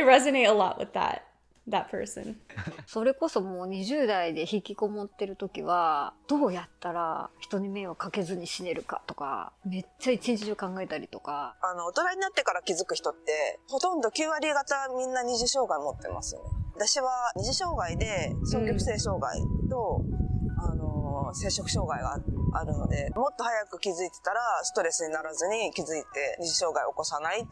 [0.00, 1.26] resonate a lot with that
[1.72, 2.36] that person.
[2.86, 11.56] それこそもう20代で引きこもってる時は、どうやったら人に迷惑かけずに死ねるかとか、めっちゃ一日中考えたりとか。
[11.60, 16.50] あの、大人になってから気づく人って、ほとんど9割方みんな二次障害持ってますよね。
[16.74, 20.02] 私は二次障害で、双極性障害と、
[20.58, 22.14] あの、摂食障害が
[22.54, 27.46] あるので、もっと早く気づいてたら、ストレスにならずに気づいて二次障害を起こさない。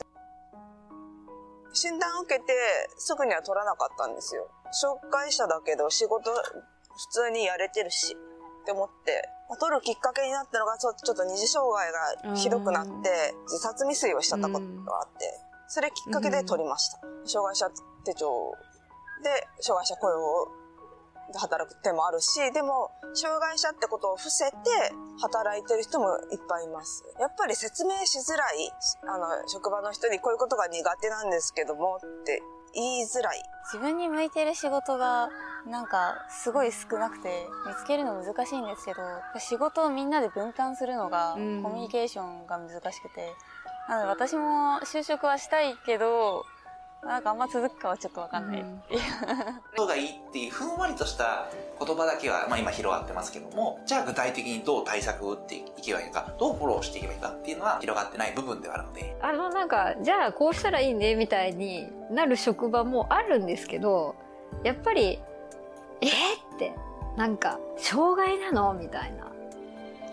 [1.72, 2.52] 診断を受けて
[2.96, 4.48] すぐには取らなかったんですよ。
[4.72, 6.38] 障害者だけど仕事普
[7.12, 8.16] 通にやれてるし
[8.62, 11.90] って思って、まあ取るきっかけになったのがちょちょっと二次障害
[12.28, 15.26] がひどくなって自殺未遂をしちゃったことがあって、
[15.68, 16.98] それきっかけで取りました。
[17.24, 17.70] 障害者
[18.04, 18.54] 手帳
[19.22, 20.59] で障害者雇用で
[21.38, 24.56] 働く手もあるし、でも、障害者ってことを伏せて
[25.20, 27.04] 働いてる人もいっぱいいます。
[27.18, 28.72] やっぱり説明しづらい、
[29.06, 32.42] あの、職場の人にこういうことが苦手なんですけどもって
[32.74, 33.42] 言いづらい。
[33.72, 35.28] 自分に向いてる仕事が
[35.66, 39.00] なんかすごい少なくて見つけるの難しいんですけど
[39.38, 43.34] 仕事をみんなで分担するのがコミュニケーションが難しくて
[43.88, 46.44] なので私も就職はしたいけど
[47.02, 48.60] なんかあんま続くかはちょっとわかんない。
[48.60, 49.00] っていう、
[49.76, 59.16] 方がいいっていうふんわりとした言葉だけは、まあ、今広がってますけどもじゃあ具体的にどう対策を打っていけばいいのかどうフォローしていけばいいかっていうのは広がってない部分ではあるので。
[59.22, 64.14] あのなんか、じゃあこうしたらいいねみたいになる職場もあるんですけど、
[64.62, 65.20] やっぱり、
[66.02, 66.08] えー
[66.56, 66.74] って、
[67.16, 69.29] なんか、障害なのみたいな。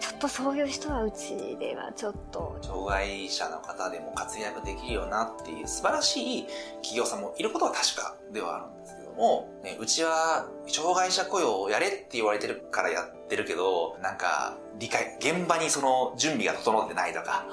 [0.07, 2.57] ちょっとそういう人はうちではちょっと。
[2.61, 6.47] 障害者の方でも活躍できるよなっていう素晴らしい
[6.81, 17.45] 企業さんもいることは確かではあるんですけども、ね、うちは障害者雇用をやれって言われてるからやってるけど、なんか理解、現場にその準備が整ってないとか、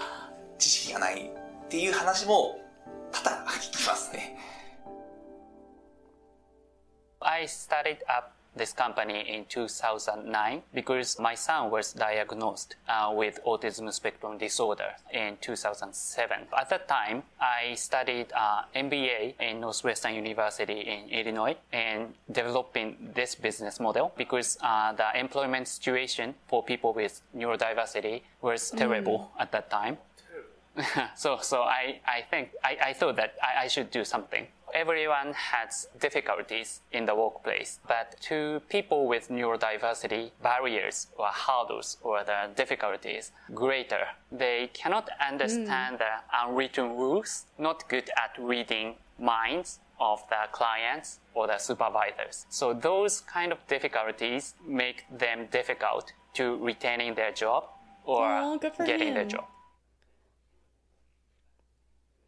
[0.59, 2.61] 知識がないっていう話も
[3.11, 4.39] 多々聞きますね。
[7.19, 14.39] I started up this company in 2009 because my son was diagnosed uh, with autism spectrum
[14.39, 16.39] disorder in 2007.
[16.57, 23.35] At that time, I studied uh, MBA in Northwestern University in Illinois and developing this
[23.35, 29.71] business model because uh, the employment situation for people with neurodiversity was terrible at that
[29.71, 29.99] time.
[31.17, 34.47] so so I, I think I, I thought that I, I should do something.
[34.75, 42.25] Everyone has difficulties in the workplace, but to people with neurodiversity, barriers or hurdles or
[42.25, 44.05] the difficulties greater.
[44.33, 45.99] They cannot understand mm.
[45.99, 52.47] the unwritten rules, not good at reading minds of the clients or the supervisors.
[52.49, 57.65] So those kind of difficulties make them difficult to retaining their job
[58.05, 59.29] or for getting their him.
[59.29, 59.45] job.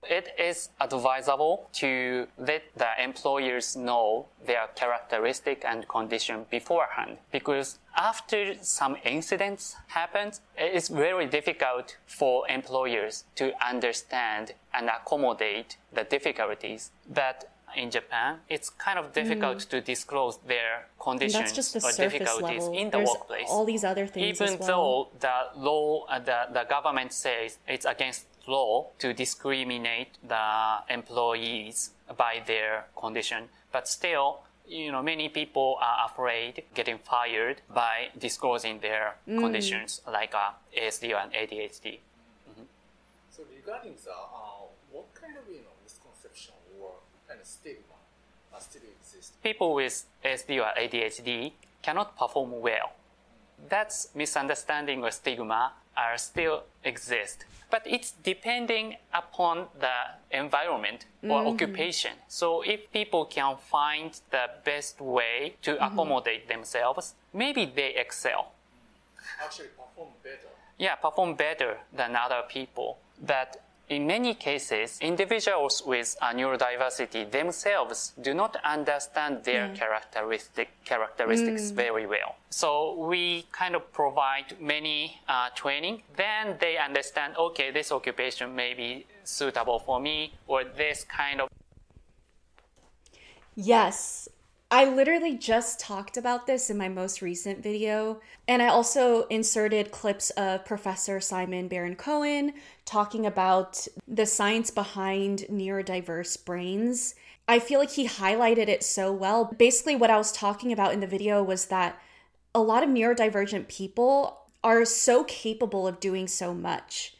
[0.08, 8.54] It is advisable to let the employers know their characteristic and condition beforehand because after
[8.62, 16.90] some incidents happen, it's very difficult for employers to understand and accommodate the difficulties.
[17.08, 22.78] But in Japan, it's kind of difficult to disclose their conditions the or difficulties level.
[22.78, 24.68] in the There's workplace all these other things even as well.
[24.68, 30.46] though the law uh, the, the government says it's against law to discriminate the
[30.88, 38.08] employees by their condition but still you know many people are afraid getting fired by
[38.18, 39.40] disclosing their Mm.
[39.40, 41.98] conditions like uh, ASD and ADHD
[43.36, 46.92] So regarding the, uh, what kind of, you know, misconception or
[47.28, 47.98] kind of stigma
[48.54, 49.32] uh, still exists?
[49.42, 52.92] people with ASD or ADHD cannot perform well.
[53.68, 57.44] That's misunderstanding or stigma are still exist.
[57.70, 59.96] But it's depending upon the
[60.30, 61.48] environment or Mhm.
[61.52, 62.12] occupation.
[62.28, 68.52] So if people can find the best way to accommodate themselves, maybe they excel.
[69.42, 70.48] actually perform better.
[70.78, 72.98] yeah, perform better than other people.
[73.18, 73.56] But
[73.88, 82.36] in many cases, individuals with neurodiversity themselves do not understand their characteristic, characteristics very well.
[82.50, 86.02] So we kind of provide many uh, training.
[86.16, 91.48] Then they understand, okay, this occupation may be suitable for me, or this kind of
[93.56, 94.28] Yes.
[94.68, 98.20] I literally just talked about this in my most recent video.
[98.48, 102.52] And I also inserted clips of Professor Simon Baron Cohen
[102.84, 107.14] talking about the science behind neurodiverse brains.
[107.46, 109.44] I feel like he highlighted it so well.
[109.56, 112.00] Basically, what I was talking about in the video was that
[112.52, 117.12] a lot of neurodivergent people are so capable of doing so much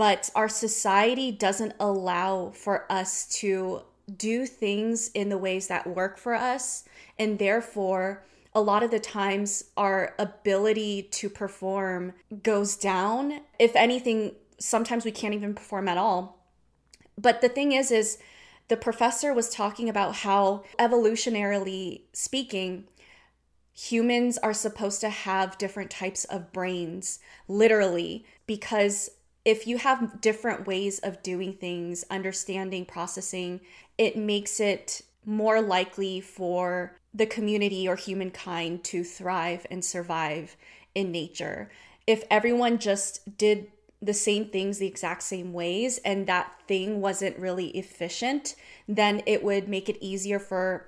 [0.00, 3.82] but our society doesn't allow for us to
[4.16, 6.84] do things in the ways that work for us
[7.18, 13.40] and therefore a lot of the times our ability to perform goes down.
[13.58, 16.38] If anything sometimes we can't even perform at all.
[17.16, 18.18] But the thing is is
[18.68, 22.84] the professor was talking about how evolutionarily speaking
[23.72, 29.10] humans are supposed to have different types of brains, literally, because
[29.44, 33.60] if you have different ways of doing things, understanding, processing,
[34.00, 40.56] it makes it more likely for the community or humankind to thrive and survive
[40.94, 41.70] in nature.
[42.06, 43.70] If everyone just did
[44.00, 48.54] the same things the exact same ways and that thing wasn't really efficient,
[48.88, 50.86] then it would make it easier for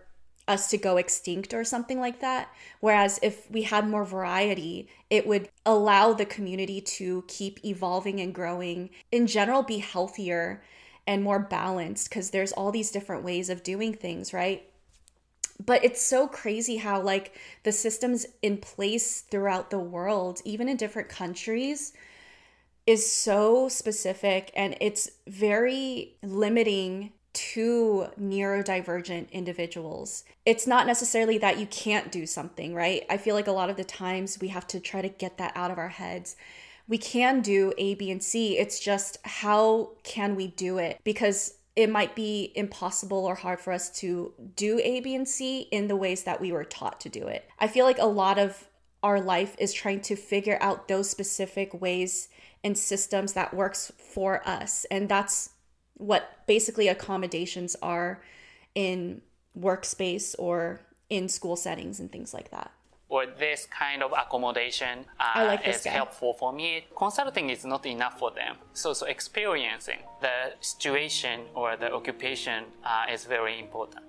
[0.49, 2.49] us to go extinct or something like that.
[2.81, 8.35] Whereas if we had more variety, it would allow the community to keep evolving and
[8.35, 10.63] growing, in general, be healthier
[11.07, 14.69] and more balanced because there's all these different ways of doing things, right?
[15.65, 20.77] But it's so crazy how, like, the systems in place throughout the world, even in
[20.77, 21.93] different countries,
[22.87, 30.25] is so specific and it's very limiting to neurodivergent individuals.
[30.45, 33.05] It's not necessarily that you can't do something, right?
[33.09, 35.53] I feel like a lot of the times we have to try to get that
[35.55, 36.37] out of our heads.
[36.93, 38.59] We can do A, B, and C.
[38.59, 41.01] It's just how can we do it?
[41.05, 45.69] Because it might be impossible or hard for us to do A, B, and C
[45.73, 47.49] in the ways that we were taught to do it.
[47.59, 48.69] I feel like a lot of
[49.03, 52.29] our life is trying to figure out those specific ways
[52.63, 54.85] and systems that works for us.
[54.91, 55.49] And that's
[55.95, 58.23] what basically accommodations are
[58.75, 59.23] in
[59.59, 62.71] workspace or in school settings and things like that.
[63.13, 65.91] Or this kind of accommodation uh, like is guy.
[65.91, 66.87] helpful for me.
[66.97, 68.57] Consulting is not enough for them.
[68.73, 74.05] So, so experiencing the situation or the occupation uh, is very important.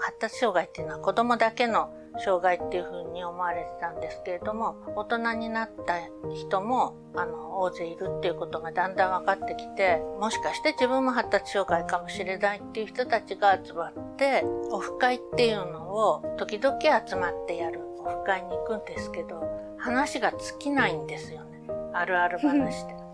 [0.00, 5.98] 発達障害っていうのは子供だけの障害っていうふうに思われてたんですけれども大人になった
[6.32, 19.42] 人もあの大勢いるっていうことがだんだん分かってきてもしかして自分も発達障害かもしれないっていう人たちが集まってオフ会っていうのを時々集まってやるオフ会に行くんですけど
[19.78, 22.94] 話が尽きないんですよねあるある話で。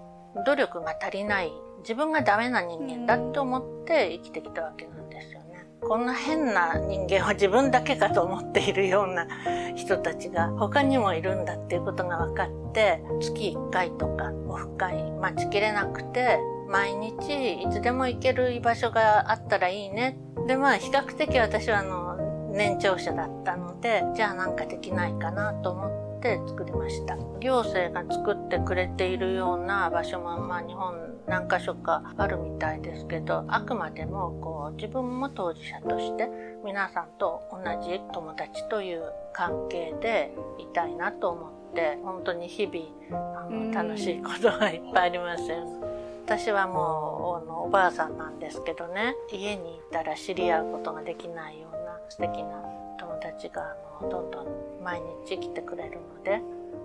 [0.46, 5.39] 努力が足りない自分がダメな人間だって思って生きてきたわけなんですよね。
[5.80, 9.26] こんな変な人間は自分だけかと思っているような
[9.74, 20.16] 人たちが他にもいるんだっていうことが分かって月1回とかオフ会待ちきれなくて毎日いつでも行ける居場所があったらいいね。
[20.46, 25.99] でまあ比較的私はあの年長者だったのでじゃあなんかできないかなと思って
[26.46, 27.16] 作りました。
[27.40, 30.94] 行政が作ってくれているような場所も、まあ、日本
[31.26, 36.28] 何か所かあるみたいですけどあくまでもこう自分も当事者として
[36.64, 39.02] 皆さんと同じ友達という
[39.32, 45.80] 関係でいたいなと思って本当に日々あの楽しいことがいっぱいありますよ
[46.26, 49.16] 私はもうあのおばあさんなんですけどね。
[49.32, 52.62] 家にいたら知り合うことができないような素敵な
[53.00, 54.46] 友達があのどんどん
[54.84, 56.42] 毎日来てくれるので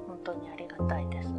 [0.07, 1.34] 本当にありがたいです。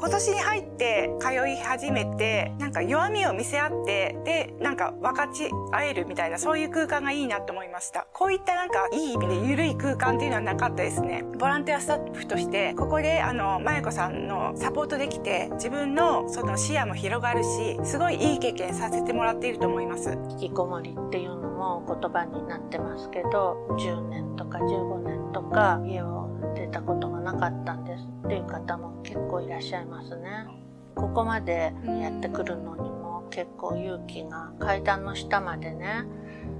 [0.00, 8.06] 今年に入って通い始めてなんか弱みを見せ合ってでなんか分かち合えるみたいなそういう空間がいいなと思いました。
[8.14, 11.22] こういったなんかいい意味で緩い空間っていうのはなかったですね。
[11.38, 20.18] ボランティアスタッフとしてここであのまゆこさんのサポートできて自分のその視野も広がるしすごいいい経験させてもらっていると思います。
[20.30, 26.29] 引きこもりっていうのも言葉になってますけど10年とか15年とか家を
[26.70, 28.04] たことがなかったんです。
[28.24, 30.46] っていう方も結構いらっしゃいますね。
[30.94, 36.04] ここまでやってくるのにも結構勇気が階段の下までね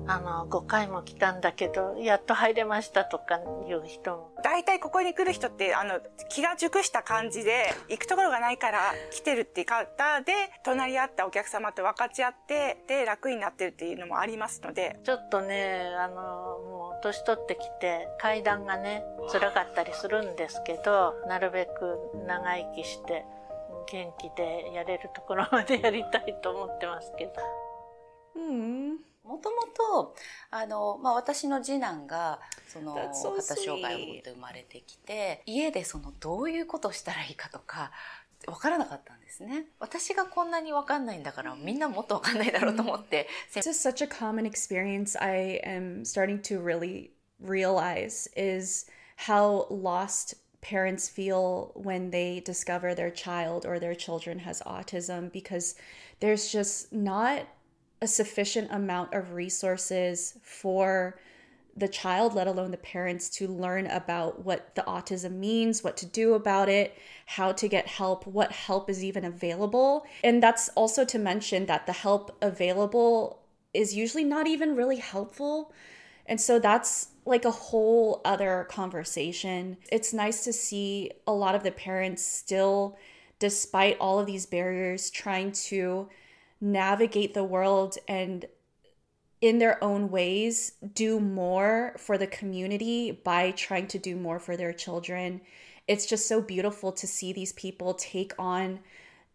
[0.06, 3.36] あの、5回も来たんだけど、やっと入れましたとか
[3.68, 4.30] いう人も。
[4.42, 10.32] 大体ここに来る人って、あの、気が熟した感じで、行くところがないから来てるっていう方で、
[10.64, 14.98] 隣り合ったお客様と分かち合って、で、楽になってるっていうのもありますので。
[15.04, 23.24] ちょっとね、あの、もう、年取ってきて、階段がね、辛かったりするんですけど、なるべく長生きして、
[23.90, 27.32] 元気でやれるところまでやりたいと思ってますけど。
[28.36, 29.09] うん。
[29.30, 29.58] もとも
[30.02, 30.16] と、
[30.50, 37.92] あの、まあ、私の次男が、その、発達障害を持って生まれてきて、家でその、どういうことをしたらいいかとか、
[38.48, 39.66] わからなかったんですね。
[39.78, 43.28] 私がこんなにわかんないんだから、みんなもっとわかんないだろうと思って。
[43.54, 47.10] This is such a common experience I am starting to really
[47.40, 48.90] realize is
[49.28, 55.76] how lost parents feel when they discover their child or their children has autism because
[56.18, 57.46] there's just not
[58.02, 61.18] a sufficient amount of resources for
[61.76, 66.06] the child, let alone the parents, to learn about what the autism means, what to
[66.06, 66.96] do about it,
[67.26, 70.04] how to get help, what help is even available.
[70.24, 73.42] And that's also to mention that the help available
[73.72, 75.72] is usually not even really helpful.
[76.26, 79.76] And so that's like a whole other conversation.
[79.92, 82.98] It's nice to see a lot of the parents still,
[83.38, 86.08] despite all of these barriers, trying to
[86.60, 88.46] navigate the world and
[89.40, 94.56] in their own ways do more for the community by trying to do more for
[94.56, 95.40] their children.
[95.88, 98.80] It's just so beautiful to see these people take on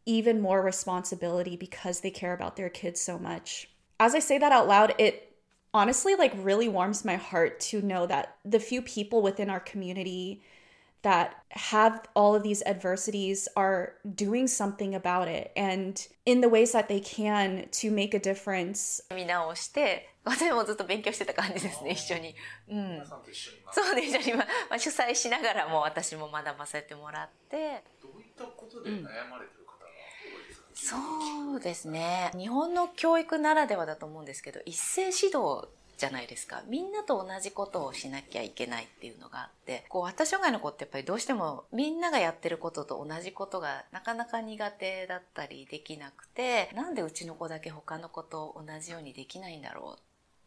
[0.06, 3.70] even more responsibility because they care about their kids so much.
[4.00, 5.36] As I say that out loud, it
[5.74, 10.44] honestly like really warms my heart to know that the few people within our community
[11.06, 16.72] that have all of these adversities are doing something about it and in the ways
[16.72, 19.04] that they can to make a difference.
[19.14, 22.34] 見直して私もずっと勉強してた感じですね一緒に、
[22.68, 27.84] うん、そうで一緒に、まあ、主催しながらも私も学ばせてもらって。
[28.02, 32.32] どういったことで悩まれてる方が多いですか、そうですね。
[32.36, 35.68] 日本の教育ならではだと思うんですけど一斉指導
[35.98, 36.64] じゃないですか。
[36.68, 50.02] みんなと同じことをしなきゃいけないっていうのがあって、こう、発達障害の子ってやっぱりどうしてもみんながやってることと同じことがなかなか苦手だったりできなくて、なんでうちの子だけ他の子と同じようにできないんだろうっ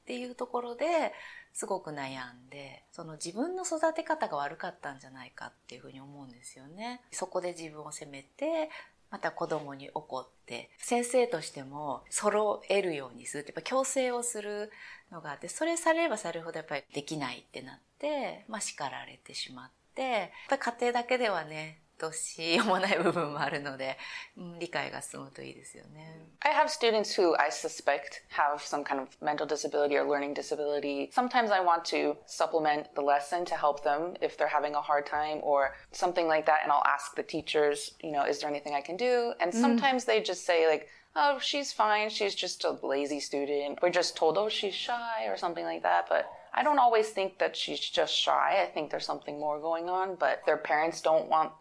[0.07, 1.13] ていうところで
[1.53, 7.03] すごく悩んで、その自分の育て方が悪かったんじゃないかっていうふうに思うんですよね。
[7.11, 8.71] そこで自分を責めて、
[9.11, 14.71] また子供に怒って、先生としても揃えるようにするって、やっぱ強制をする
[15.11, 23.98] のがあって、それされればされるほどやっぱりできないってなって、まあ叱られてしまって、やっぱ家庭だけではね、どうしようもない部分もあるので、
[24.38, 26.28] うん、理解が進むといいですよね。
[26.42, 31.10] I have students who I suspect have some kind of mental disability or learning disability.
[31.14, 35.06] Sometimes I want to supplement the lesson to help them if they're having a hard
[35.06, 36.60] time or something like that.
[36.64, 39.34] And I'll ask the teachers, you know, is there anything I can do?
[39.40, 40.08] And sometimes mm.
[40.08, 42.10] they just say like, oh, she's fine.
[42.10, 43.80] She's just a lazy student.
[43.82, 46.08] We're just told, oh, she's shy or something like that.
[46.10, 48.62] But I don't always think that she's just shy.
[48.62, 51.52] I think there's something more going on, but their parents don't want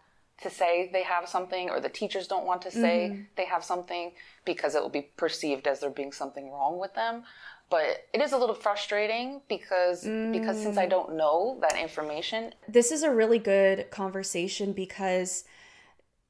[0.41, 3.21] to say they have something or the teachers don't want to say mm-hmm.
[3.35, 4.11] they have something
[4.45, 7.23] because it will be perceived as there being something wrong with them
[7.69, 10.31] but it is a little frustrating because mm.
[10.31, 10.91] because since I mm.
[10.91, 15.43] don't know that information this is a really good conversation because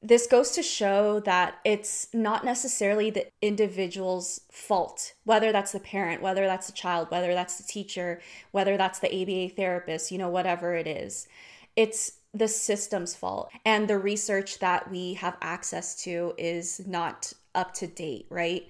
[0.00, 6.22] this goes to show that it's not necessarily the individual's fault, whether that's the parent,
[6.22, 8.20] whether that's the child, whether that's the teacher,
[8.52, 11.26] whether that's the ABA therapist, you know, whatever it is.
[11.74, 13.50] It's the system's fault.
[13.64, 18.66] And the research that we have access to is not up to date, right?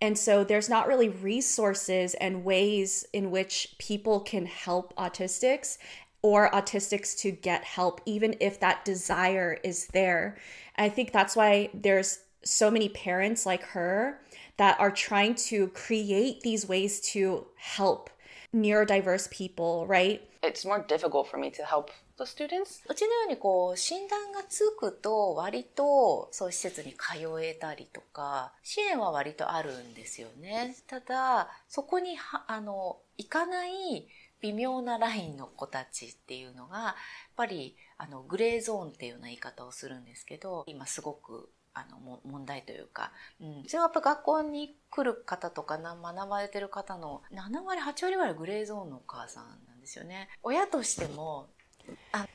[0.00, 5.78] And so there's not really resources and ways in which people can help autistics
[6.22, 10.36] or autistics to get help, even if that desire is there.
[10.74, 14.20] And I think that's why there's so many parents like her
[14.56, 18.10] that are trying to create these ways to help
[18.54, 20.22] neurodiverse people, right?
[20.42, 22.82] It's more difficult for me to help the students?
[22.88, 30.74] うちのようにこう、診断がつくと割とそう施設に通えたりとか、支援は割とあるんですよね。
[30.86, 34.08] ただ、そこには、あの、行かない
[34.40, 36.94] 微妙なラインの子たちっていうのが、やっ
[37.36, 50.28] ぱり、あの、グレーゾーンっていうような言い方をするんですけど、今すごくあの問題というか、うん、それはやっぱ学校に来る方とか学ばれてる方の7割8割ぐらいグレーゾーンのお母さんなんですよね。
[50.42, 51.48] 親としても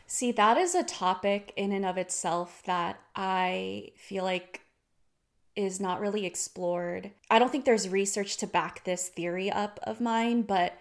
[0.08, 4.62] See, that is a topic in and of itself that I feel like
[5.56, 7.12] is not really explored.
[7.30, 10.78] I don't think there's research to back this theory up of mine, but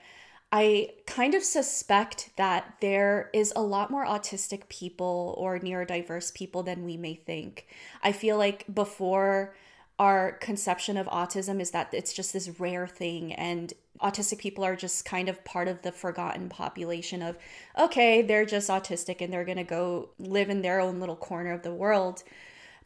[0.51, 6.63] I kind of suspect that there is a lot more autistic people or neurodiverse people
[6.63, 7.67] than we may think.
[8.03, 9.55] I feel like before
[9.99, 14.77] our conception of autism is that it's just this rare thing and autistic people are
[14.77, 17.37] just kind of part of the forgotten population of
[17.79, 21.53] okay they're just autistic and they're going to go live in their own little corner
[21.53, 22.23] of the world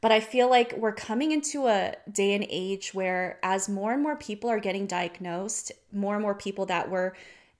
[0.01, 4.03] but i feel like we're coming into a day and age where as more and
[4.03, 7.15] more people are getting diagnosed more and more people that were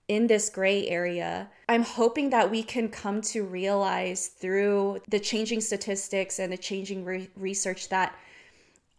[0.07, 1.49] in this gray area.
[1.69, 7.05] I'm hoping that we can come to realize through the changing statistics and the changing
[7.05, 8.13] re- research that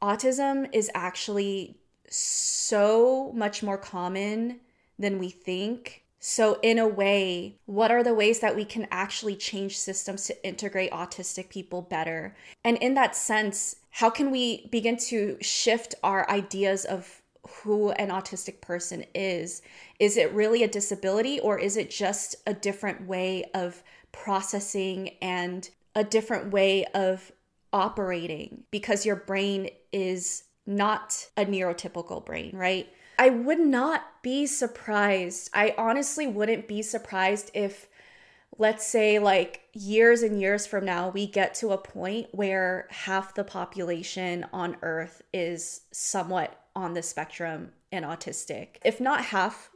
[0.05, 1.79] autism is actually
[2.11, 4.61] so much more common
[4.99, 6.05] than we think.
[6.21, 10.47] So, in a way, what are the ways that we can actually change systems to
[10.47, 12.35] integrate autistic people better?
[12.65, 18.09] And in that sense, how can we begin to shift our ideas of who an
[18.09, 19.63] autistic person is?
[19.99, 23.83] Is it really a disability or is it just a different way of
[24.13, 27.33] processing and a different way of
[27.75, 32.88] operating because your brain is not a neurotypical brain, right?
[33.18, 35.50] I would not be surprised.
[35.54, 37.88] I honestly wouldn't be surprised if,
[38.58, 43.34] let's say, like years and years from now, we get to a point where half
[43.34, 48.78] the population on Earth is somewhat on the spectrum and autistic.
[48.86, 49.70] If not half,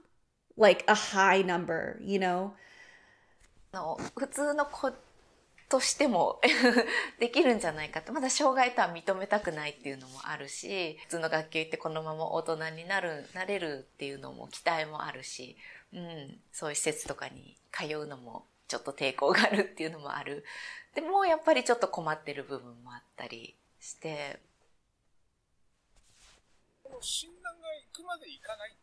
[0.55, 2.53] like a high number, you know?
[4.13, 4.93] 普通の子
[5.68, 6.40] としても
[7.20, 15.56] できるんじゃないかって、まだ障害とは認めたくないっていうのもあるし、普通の学級行ってこのまま大人になる、なれるっていうのも期待もあるし、
[15.92, 20.44] うん、そういう施設とかに通うのもちょっと抵抗があるっていうのもある。
[20.94, 24.40] でもやっぱりちょっと困ってる部分もあったりして。
[27.00, 28.76] 診断が行くまでいかない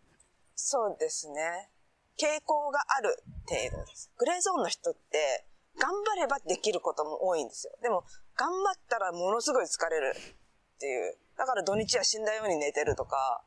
[0.55, 1.69] そうですね。
[2.17, 4.11] 傾向がある程度です。
[4.17, 5.45] グレーゾーンの人って、
[5.79, 7.73] 頑張ればできることも多いんですよ。
[7.81, 8.03] でも、
[8.35, 11.17] 頑張ったらものすごい疲れるっていう。
[11.37, 13.43] だから土日は死んだように寝てるとか、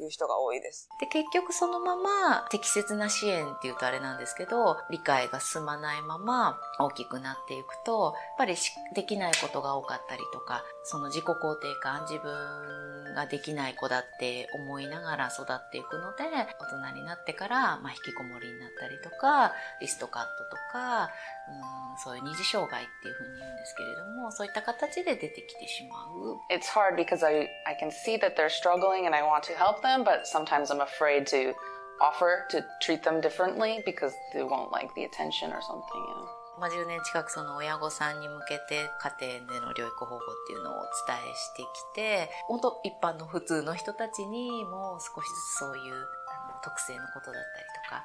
[0.00, 0.88] いう人が多いです。
[1.00, 8.54] で、結局そのまま適切な支援っていうとあれなんですけど、理解が進まないまま大きくなっていくと、やっぱり
[8.94, 16.24] できないことが多かったりとか、その自己肯定感、自分ができない子だって思いながら育っていくので、
[16.60, 21.10] 大人になってから、まあ、引きこもりになったりとか、リストカットとか、
[21.50, 26.38] うん、そういう二次障害っていうふうに言うんですけれども、そういった形で出てきてしまう。
[26.54, 30.04] It's hard because I, I can see that they're struggling and I want to help them,
[30.04, 31.54] but sometimes I'm afraid to
[32.00, 36.37] offer to treat them differently because they won't like the attention or something, you know.
[36.58, 38.90] まあ、10年近くその親御さんに向けて
[39.20, 48.04] 家庭での療育方法っていうのをお伝えしてきて、本当一般の普通の人たちにも少しずつそういうあの特性のことだったりとか、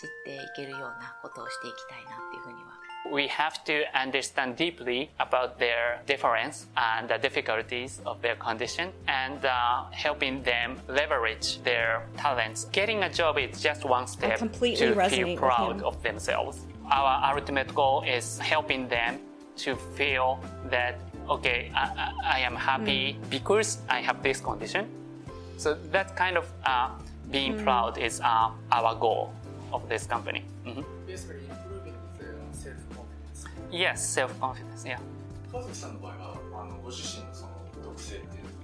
[0.00, 8.92] 知っていけるようなことをしていきたいなっていうふうには we have to understand deeply about their difference and the difficulties of their condition
[9.08, 12.64] and uh, helping them leverage their talents.
[12.72, 16.66] Getting a job is just one step to feel proud of themselves.
[16.91, 19.19] Our ultimate goal is helping them
[19.57, 20.39] to feel
[20.69, 20.99] that,
[21.29, 23.29] okay, I, I am happy mm.
[23.29, 24.87] because I have this condition.
[25.57, 26.89] So that kind of uh,
[27.31, 27.63] being mm.
[27.63, 29.33] proud is uh, our goal
[29.71, 30.43] of this company.
[30.65, 30.81] Mm-hmm.
[31.05, 33.45] Basically, improving their self-confidence.
[33.71, 34.99] Yes, self-confidence, yeah.
[35.51, 37.49] 川崎さんの場合は、あのご自身のその
[37.83, 38.59] 特性っていう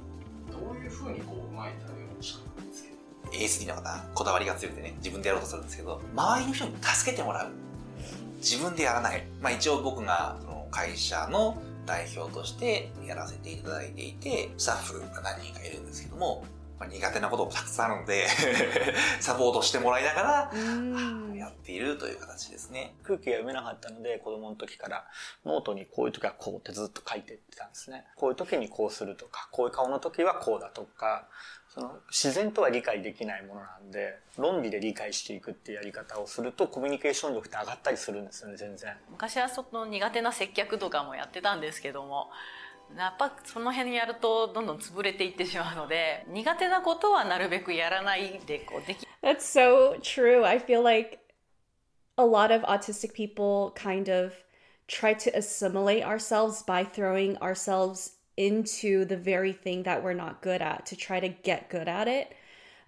[0.51, 2.95] どういうふうにこううまい対応をしたんですけど
[3.43, 7.51] ASD の方、こだわりが強くてね、自分でやろうとするんですけど、周りの人に助けてもらう。
[8.40, 9.26] 自分でやらない。
[9.40, 16.44] まあ一応僕がその会社の代表としてやらせていただいていて、スタッフが何人かいるんですけども、
[16.80, 18.26] まあ、苦手なこともたくさんあるので
[19.20, 20.52] サポートしてもらいながら、
[21.36, 22.94] やっているという形ですね。
[23.02, 25.06] 空気が読めなかったので、子供の時から
[25.44, 28.06] ノートにこういう時はこうってずっと書いていってたんですね。
[28.16, 31.28] こういう時にこうするとか、こういう顔の時はこうだとか、
[31.68, 38.96] その自然とは理解できないものなんで、論理で理解していくっていうやり方をすると、コミュニケーション力って上がったりするんですよね、全然。
[39.10, 42.30] 昔はその苦手な接客とかもやってたんですけども、
[42.97, 50.45] やっぱその辺やるとどんどん潰れていってしまうので苦手なことはなるべくやらないでこうでき That's so true.
[50.45, 51.19] I feel like
[52.17, 54.33] a lot of autistic people kind of
[54.87, 60.61] try to assimilate ourselves by throwing ourselves into the very thing that we're not good
[60.61, 62.33] at to try to get good at it.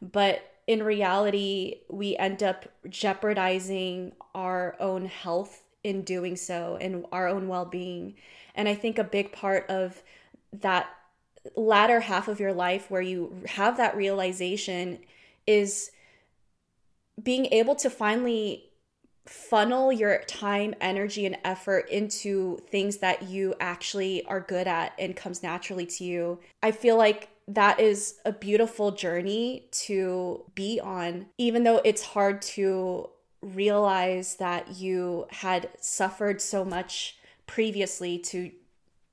[0.01, 7.27] But in reality, we end up jeopardizing our own health in doing so and our
[7.27, 8.15] own well being.
[8.54, 10.02] And I think a big part of
[10.52, 10.88] that
[11.56, 14.98] latter half of your life where you have that realization
[15.46, 15.90] is
[17.22, 18.70] being able to finally
[19.26, 25.16] funnel your time, energy, and effort into things that you actually are good at and
[25.16, 26.40] comes naturally to you.
[26.62, 32.42] I feel like that is a beautiful journey to be on, even though it's hard
[32.42, 38.52] to realize that you had suffered so much previously to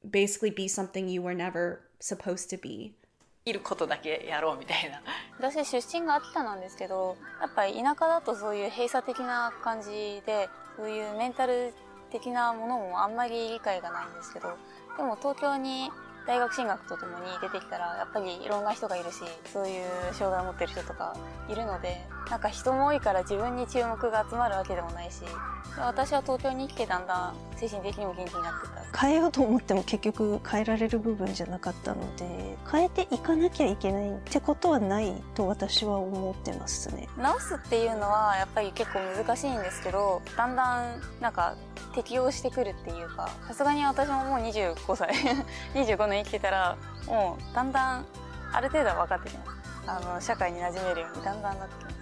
[0.10, 2.94] basically be something you were never supposed to be.
[3.46, 5.02] いることだけやろうみたいな。
[5.40, 11.74] 私出身が秋田なんですけどやっぱり田舎だとそういう閉鎖的な感じでそういうメンタル
[12.12, 14.50] 的なものもあんまり理解がないんですけど
[14.98, 15.90] でも東京に
[16.28, 19.18] 大学進学とともに出てきたらやっぱりいろんな人がいるし
[19.52, 21.16] そういう障害を持ってる人とか
[21.50, 25.24] いるのでなんか人も多いから自分に注目が集まるわけでもないし
[25.78, 29.00] 私は東京に来てだんだん精神的にも元気になってた。
[29.00, 37.08] 変えようと思っても結局変えられる部分じゃなかったので変えていかなきゃいけないってことはないと私は思ってますね。
[37.18, 41.56] 直すっていうのはやっぱり結構難しいんですけどだんだんなんか
[41.94, 45.10] 適応してくるっていうかさすがに私ももう25歳
[45.76, 48.06] 25年生きてたらもうだんだん
[48.52, 49.60] ある程度は分かってきます。
[49.88, 51.99] あの社会に馴染めるようにだんだんなってきます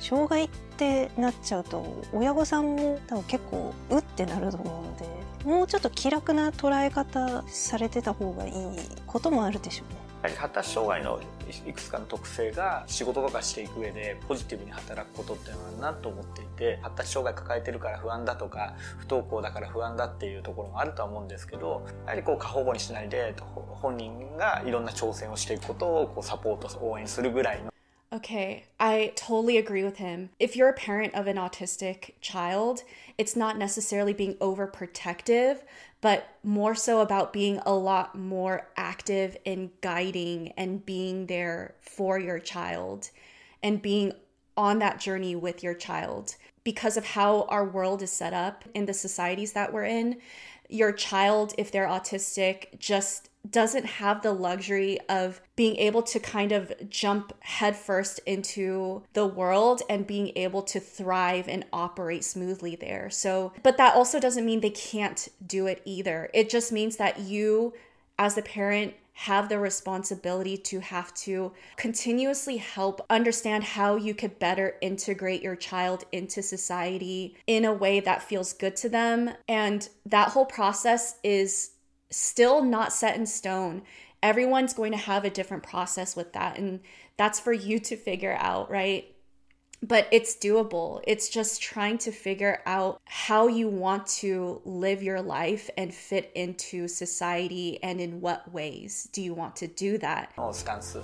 [0.00, 8.52] 障害ってなっちゃうと親御さんも多分結構うってなると思うのでもうちょっと気楽な捉え方されてた方がいい
[9.06, 10.00] こともあるでしょうね。
[10.22, 11.18] やはり発達障害の
[11.66, 23.34] いくつかの特性が仕事とかしていく上でポジティブに働くことっていうのはなと思っていて発達障害抱えてるから不安だとか不登校だから不安だっていうところもあるとは思うんですけどやはりこう過保護にしないで
[23.80, 27.72] 本人がいろんな挑戦をしていくことをこうサポート応援するぐらいの
[28.12, 30.30] Okay, I totally agree with him.
[30.40, 32.82] If you're a parent of an autistic child,
[33.16, 35.60] it's not necessarily being overprotective,
[36.00, 42.18] but more so about being a lot more active in guiding and being there for
[42.18, 43.10] your child
[43.62, 44.12] and being
[44.56, 46.34] on that journey with your child.
[46.64, 50.16] Because of how our world is set up in the societies that we're in,
[50.68, 56.52] your child, if they're autistic, just doesn't have the luxury of being able to kind
[56.52, 63.08] of jump headfirst into the world and being able to thrive and operate smoothly there.
[63.10, 66.30] So, but that also doesn't mean they can't do it either.
[66.34, 67.72] It just means that you,
[68.18, 74.38] as the parent, have the responsibility to have to continuously help understand how you could
[74.38, 79.30] better integrate your child into society in a way that feels good to them.
[79.46, 81.72] And that whole process is
[82.09, 83.81] still not set in stone.
[84.21, 86.57] Everyone's going to have a different process with that.
[86.57, 86.79] And
[87.17, 89.13] that's for you to figure out, right?
[89.83, 91.01] But it's doable.
[91.05, 96.31] It's just trying to figure out how you want to live your life and fit
[96.33, 100.29] into society and in what ways do you want to do that.
[100.53, 100.99] スタンス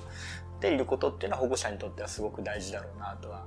[0.59, 3.45] でいることっていうのは保護者にとってはすごく大事だろうなとは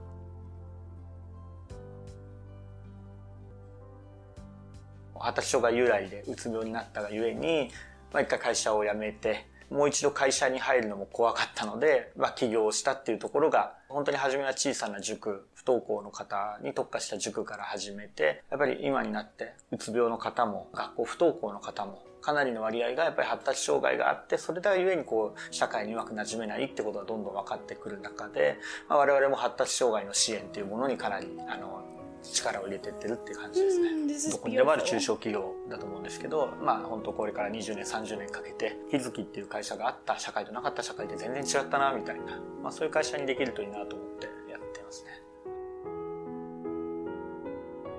[5.19, 7.69] 発達障害由来でうつ病になったがゆえに、
[8.11, 28.57] まあ、一回会社を辞めて、もう一度会社に入るのも怖かったので、まあ、起業したっていうところが、本当に初めは小さな塾、不登校の方に特化した塾から始めて、やっぱり今になって、うつ病の方も、学校不登校の方も、かなりの割合がやっぱり発達障害があって、それだゆえにこう、社会にうまく馴染めないってことがどんどん分かってくる中で、
[28.87, 31.83] まあ、我々も発達障害の支援っていうものにかなり、あの、
[32.21, 34.31] 力を入れてってるっていう感じですね。
[34.31, 45.11] どこにでもある中小企業だと思うんですけど、まあ本当これから20年、30年かけて、日月っていう会社があった社会となかった社会で全然違ったな、みたいな、まあそういう会社にできるといいなと思ってやってますね。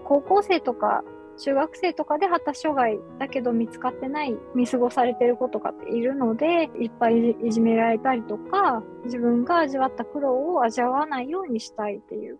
[0.05, 1.05] 高校生とか
[1.41, 12.39] 中学生とかで発達障害だけど見つかってない見過ごされてる子とかっているのでいっぱいいじめられたりとか自分が味わった苦労を味わわないようにしたいっていう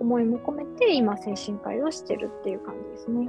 [0.00, 3.28] 思いも込めて今精神科医をしてるっていう感じですね。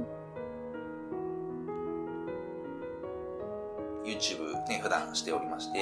[4.04, 5.78] YouTube ね、普段しておりまして、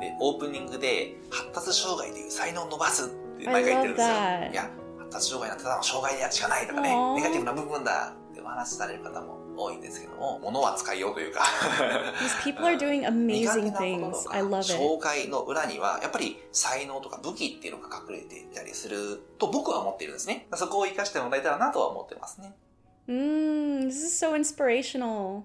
[0.00, 3.08] で、オープニングで、発達障害でいう才能を伸ばすっ
[3.38, 4.14] て毎回言ってるんですよ。
[4.14, 4.70] いや、
[5.10, 14.24] 発達障害なんてただの障害でしかないとかねネガティブな部分だってお話しされる方も多いんですけども、物は使いようというか These people are doing 苦 amazing 手なこと things.
[14.24, 15.00] と I か love 障 it.
[15.04, 22.54] 害の裏にはやっぱり才能とか武器っていうのが隠れていたりすると僕は思っているんですねそこを生かしてもらえたらなとは思ってますね
[23.08, 25.42] Mm, this is so inspirational.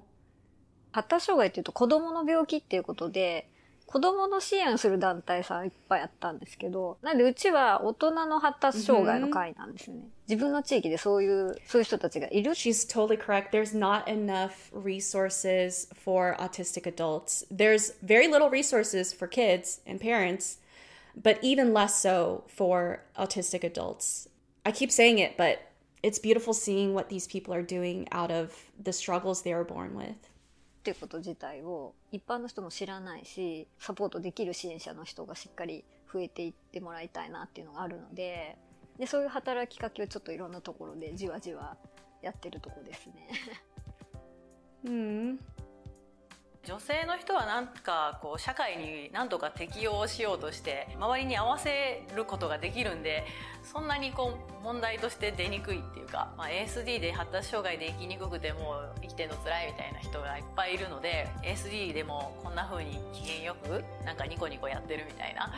[0.91, 3.49] 発達障害っていうと子供の病気っていうことで、
[3.86, 10.04] 子供の支援する団体さんいっぱいあったんですけど、なんでうちは大人の発達障害の会なんですね。
[10.28, 12.52] 自分の地域でそういう、そういう人たちがいる。
[12.52, 13.50] She's totally correct.
[13.50, 17.44] There's not enough resources for autistic adults.
[17.52, 20.60] There's very little resources for kids and parents,
[21.20, 24.28] but even less so for autistic adults.
[24.64, 25.72] I keep saying it, but
[26.04, 29.96] it's beautiful seeing what these people are doing out of the struggles they were born
[29.96, 30.30] with.
[30.85, 35.83] っていうこと自体を一般の人も知らないし、サポートできる支援者の人がしっかり
[36.13, 38.55] 増えていってもらいたいなっていうのがあるので、
[38.99, 41.75] で、そういう働きかけをちょっといろんなところでじわじわ
[42.21, 43.27] やってるとこですね。
[44.85, 45.39] うん。
[46.65, 53.23] 女性の人はなんかこう社会に何とか適応しようとして周りに合わせることができるんで
[53.63, 65.51] そんなにこう問題として出にくいっていうか、まあ、ASD で発達障害で生きにくくてもう生きてんの辛いみたいな人がいっぱいいるので ASD でもこんな風に機嫌よくなんかニコニコやってるみたいな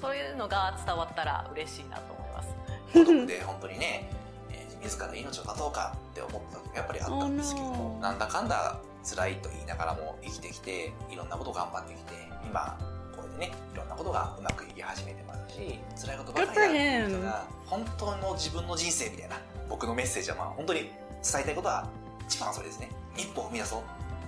[0.00, 2.54] そういうのが伝わったら嬉しいなと思います。
[2.92, 4.08] 孤独で本当にね、
[4.50, 12.12] えー自ら命を絶とうかって思った時もやっぱりあったんですけども、なんだかんだ辛いと言いながらも生きてきていろんなこと頑張ってきて
[12.44, 12.78] 今
[13.16, 19.36] こうやってねいろんなことがうまくいき始めてますし辛いことばかりやってる人が本当の自分の人生みたいな
[19.68, 21.88] 僕のメッセージはまあ本当に伝えたいことは
[22.32, 22.90] 一番それですね。
[23.16, 23.82] 一歩踏み出そう。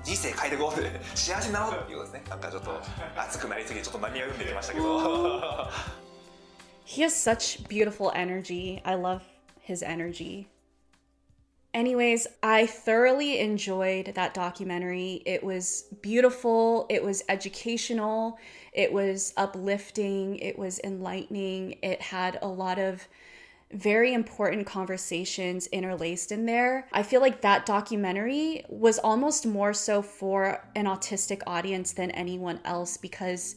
[0.05, 0.79] 人生変えていこう。
[0.79, 2.31] っ て幸せになろうっていうことですね。
[2.31, 2.81] なんかちょっと
[3.17, 5.71] 熱くなりすぎてちょっと涙ぐんできましたけど。
[6.87, 8.83] He has such beautiful energy.
[8.85, 9.21] I love
[9.67, 10.47] his energy.
[11.75, 15.23] Anyways, I thoroughly enjoyed that documentary.
[15.27, 18.39] It was beautiful, it was educational,
[18.73, 21.79] it was uplifting, it was enlightening.
[21.83, 23.09] It had a lot of
[23.73, 26.87] very important conversations interlaced in there.
[26.93, 32.61] I feel like that documentary was almost more so for an autistic audience than anyone
[32.65, 33.57] else because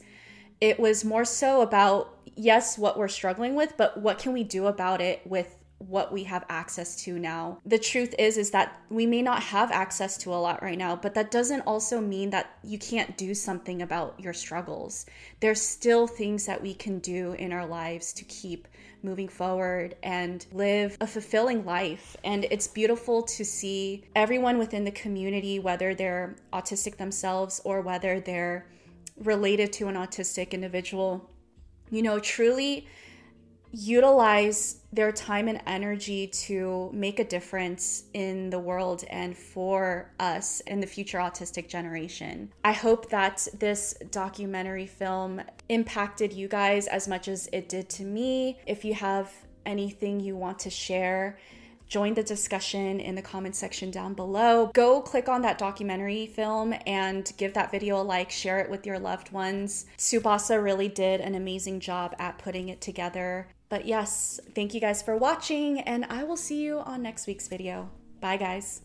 [0.60, 4.66] it was more so about yes what we're struggling with but what can we do
[4.66, 7.58] about it with what we have access to now.
[7.64, 10.96] The truth is is that we may not have access to a lot right now
[10.96, 15.06] but that doesn't also mean that you can't do something about your struggles.
[15.40, 18.66] There's still things that we can do in our lives to keep
[19.02, 22.16] moving forward and live a fulfilling life.
[22.24, 28.20] And it's beautiful to see everyone within the community whether they're autistic themselves or whether
[28.20, 28.66] they're
[29.22, 31.30] related to an autistic individual,
[31.90, 32.86] you know, truly
[33.72, 40.60] utilize their time and energy to make a difference in the world and for us
[40.60, 42.50] in the future autistic generation.
[42.64, 48.04] I hope that this documentary film impacted you guys as much as it did to
[48.04, 48.58] me.
[48.66, 49.30] If you have
[49.66, 51.38] anything you want to share,
[51.88, 54.70] join the discussion in the comment section down below.
[54.74, 58.86] Go click on that documentary film and give that video a like, share it with
[58.86, 59.86] your loved ones.
[59.96, 63.48] Subasa really did an amazing job at putting it together.
[63.68, 67.48] But yes, thank you guys for watching, and I will see you on next week's
[67.48, 67.90] video.
[68.20, 68.82] Bye, guys.